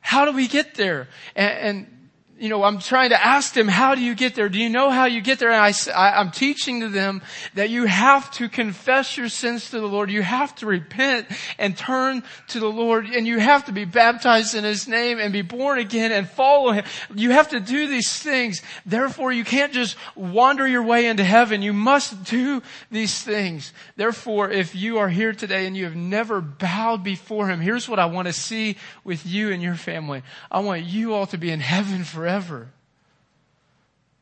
How 0.00 0.26
do 0.26 0.32
we 0.32 0.46
get 0.46 0.74
there? 0.76 1.08
and, 1.34 1.58
and 1.58 1.97
you 2.38 2.48
know, 2.48 2.62
I'm 2.62 2.78
trying 2.78 3.10
to 3.10 3.24
ask 3.24 3.52
them, 3.52 3.66
how 3.66 3.96
do 3.96 4.00
you 4.00 4.14
get 4.14 4.36
there? 4.36 4.48
Do 4.48 4.60
you 4.60 4.70
know 4.70 4.90
how 4.90 5.06
you 5.06 5.20
get 5.20 5.40
there? 5.40 5.50
And 5.50 5.60
I, 5.60 5.72
I, 5.92 6.20
am 6.20 6.30
teaching 6.30 6.80
to 6.80 6.88
them 6.88 7.20
that 7.54 7.68
you 7.68 7.86
have 7.86 8.30
to 8.32 8.48
confess 8.48 9.16
your 9.16 9.28
sins 9.28 9.70
to 9.70 9.80
the 9.80 9.88
Lord. 9.88 10.08
You 10.08 10.22
have 10.22 10.54
to 10.56 10.66
repent 10.66 11.26
and 11.58 11.76
turn 11.76 12.22
to 12.48 12.60
the 12.60 12.68
Lord 12.68 13.06
and 13.06 13.26
you 13.26 13.40
have 13.40 13.64
to 13.64 13.72
be 13.72 13.84
baptized 13.84 14.54
in 14.54 14.62
His 14.62 14.86
name 14.86 15.18
and 15.18 15.32
be 15.32 15.42
born 15.42 15.80
again 15.80 16.12
and 16.12 16.28
follow 16.28 16.70
Him. 16.70 16.84
You 17.12 17.32
have 17.32 17.48
to 17.48 17.58
do 17.58 17.88
these 17.88 18.16
things. 18.22 18.62
Therefore, 18.86 19.32
you 19.32 19.42
can't 19.42 19.72
just 19.72 19.96
wander 20.14 20.66
your 20.66 20.84
way 20.84 21.06
into 21.06 21.24
heaven. 21.24 21.60
You 21.60 21.72
must 21.72 22.22
do 22.22 22.62
these 22.88 23.20
things. 23.20 23.72
Therefore, 23.96 24.48
if 24.48 24.76
you 24.76 24.98
are 24.98 25.08
here 25.08 25.32
today 25.32 25.66
and 25.66 25.76
you 25.76 25.86
have 25.86 25.96
never 25.96 26.40
bowed 26.40 27.02
before 27.02 27.48
Him, 27.48 27.60
here's 27.60 27.88
what 27.88 27.98
I 27.98 28.06
want 28.06 28.28
to 28.28 28.32
see 28.32 28.76
with 29.02 29.26
you 29.26 29.50
and 29.50 29.60
your 29.60 29.74
family. 29.74 30.22
I 30.52 30.60
want 30.60 30.84
you 30.84 31.14
all 31.14 31.26
to 31.26 31.38
be 31.38 31.50
in 31.50 31.58
heaven 31.58 32.04
forever 32.04 32.27
forever. 32.28 32.68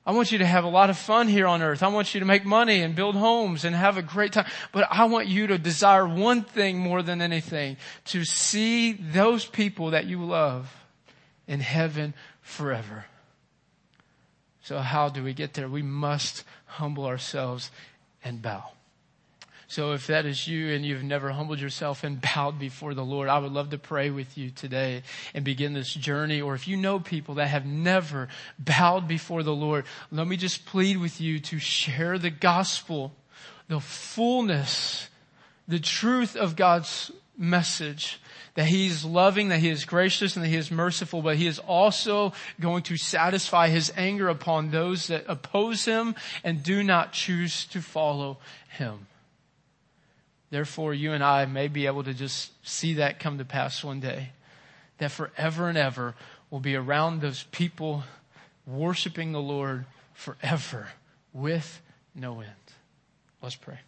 I 0.06 0.12
want 0.12 0.30
you 0.30 0.38
to 0.38 0.46
have 0.46 0.62
a 0.62 0.68
lot 0.68 0.90
of 0.90 0.96
fun 0.96 1.26
here 1.26 1.48
on 1.48 1.60
earth. 1.60 1.82
I 1.82 1.88
want 1.88 2.14
you 2.14 2.20
to 2.20 2.26
make 2.26 2.44
money 2.44 2.82
and 2.82 2.94
build 2.94 3.16
homes 3.16 3.64
and 3.64 3.74
have 3.74 3.96
a 3.96 4.02
great 4.02 4.32
time. 4.32 4.46
But 4.70 4.86
I 4.88 5.06
want 5.06 5.26
you 5.26 5.48
to 5.48 5.58
desire 5.58 6.06
one 6.06 6.42
thing 6.42 6.78
more 6.78 7.02
than 7.02 7.20
anything, 7.20 7.76
to 8.06 8.24
see 8.24 8.92
those 8.92 9.44
people 9.44 9.90
that 9.90 10.06
you 10.06 10.24
love 10.24 10.72
in 11.48 11.58
heaven 11.58 12.14
forever. 12.42 13.06
So 14.62 14.78
how 14.78 15.08
do 15.08 15.24
we 15.24 15.34
get 15.34 15.54
there? 15.54 15.68
We 15.68 15.82
must 15.82 16.44
humble 16.66 17.06
ourselves 17.06 17.72
and 18.22 18.40
bow. 18.40 18.70
So 19.68 19.92
if 19.92 20.06
that 20.06 20.26
is 20.26 20.46
you 20.46 20.72
and 20.72 20.84
you've 20.84 21.02
never 21.02 21.30
humbled 21.32 21.58
yourself 21.58 22.04
and 22.04 22.20
bowed 22.34 22.58
before 22.58 22.94
the 22.94 23.04
Lord, 23.04 23.28
I 23.28 23.38
would 23.38 23.52
love 23.52 23.70
to 23.70 23.78
pray 23.78 24.10
with 24.10 24.38
you 24.38 24.50
today 24.50 25.02
and 25.34 25.44
begin 25.44 25.72
this 25.72 25.92
journey. 25.92 26.40
Or 26.40 26.54
if 26.54 26.68
you 26.68 26.76
know 26.76 27.00
people 27.00 27.36
that 27.36 27.48
have 27.48 27.66
never 27.66 28.28
bowed 28.58 29.08
before 29.08 29.42
the 29.42 29.54
Lord, 29.54 29.84
let 30.10 30.26
me 30.26 30.36
just 30.36 30.66
plead 30.66 30.98
with 30.98 31.20
you 31.20 31.40
to 31.40 31.58
share 31.58 32.18
the 32.18 32.30
gospel, 32.30 33.12
the 33.68 33.80
fullness, 33.80 35.08
the 35.66 35.80
truth 35.80 36.36
of 36.36 36.54
God's 36.54 37.10
message 37.36 38.20
that 38.54 38.66
he's 38.66 39.04
loving, 39.04 39.48
that 39.48 39.58
he 39.58 39.68
is 39.68 39.84
gracious, 39.84 40.34
and 40.34 40.44
that 40.44 40.48
he 40.48 40.56
is 40.56 40.70
merciful, 40.70 41.20
but 41.20 41.36
he 41.36 41.46
is 41.46 41.58
also 41.58 42.32
going 42.58 42.82
to 42.84 42.96
satisfy 42.96 43.68
his 43.68 43.92
anger 43.96 44.28
upon 44.28 44.70
those 44.70 45.08
that 45.08 45.24
oppose 45.28 45.84
him 45.84 46.14
and 46.42 46.62
do 46.62 46.82
not 46.82 47.12
choose 47.12 47.66
to 47.66 47.82
follow 47.82 48.38
him. 48.70 49.06
Therefore, 50.50 50.94
you 50.94 51.12
and 51.12 51.24
I 51.24 51.44
may 51.46 51.68
be 51.68 51.86
able 51.86 52.04
to 52.04 52.14
just 52.14 52.52
see 52.66 52.94
that 52.94 53.18
come 53.18 53.38
to 53.38 53.44
pass 53.44 53.82
one 53.82 54.00
day. 54.00 54.30
That 54.98 55.10
forever 55.10 55.68
and 55.68 55.76
ever 55.76 56.14
will 56.50 56.60
be 56.60 56.76
around 56.76 57.20
those 57.20 57.44
people 57.50 58.04
worshiping 58.66 59.32
the 59.32 59.40
Lord 59.40 59.86
forever 60.14 60.88
with 61.32 61.80
no 62.14 62.40
end. 62.40 62.50
Let's 63.42 63.56
pray. 63.56 63.78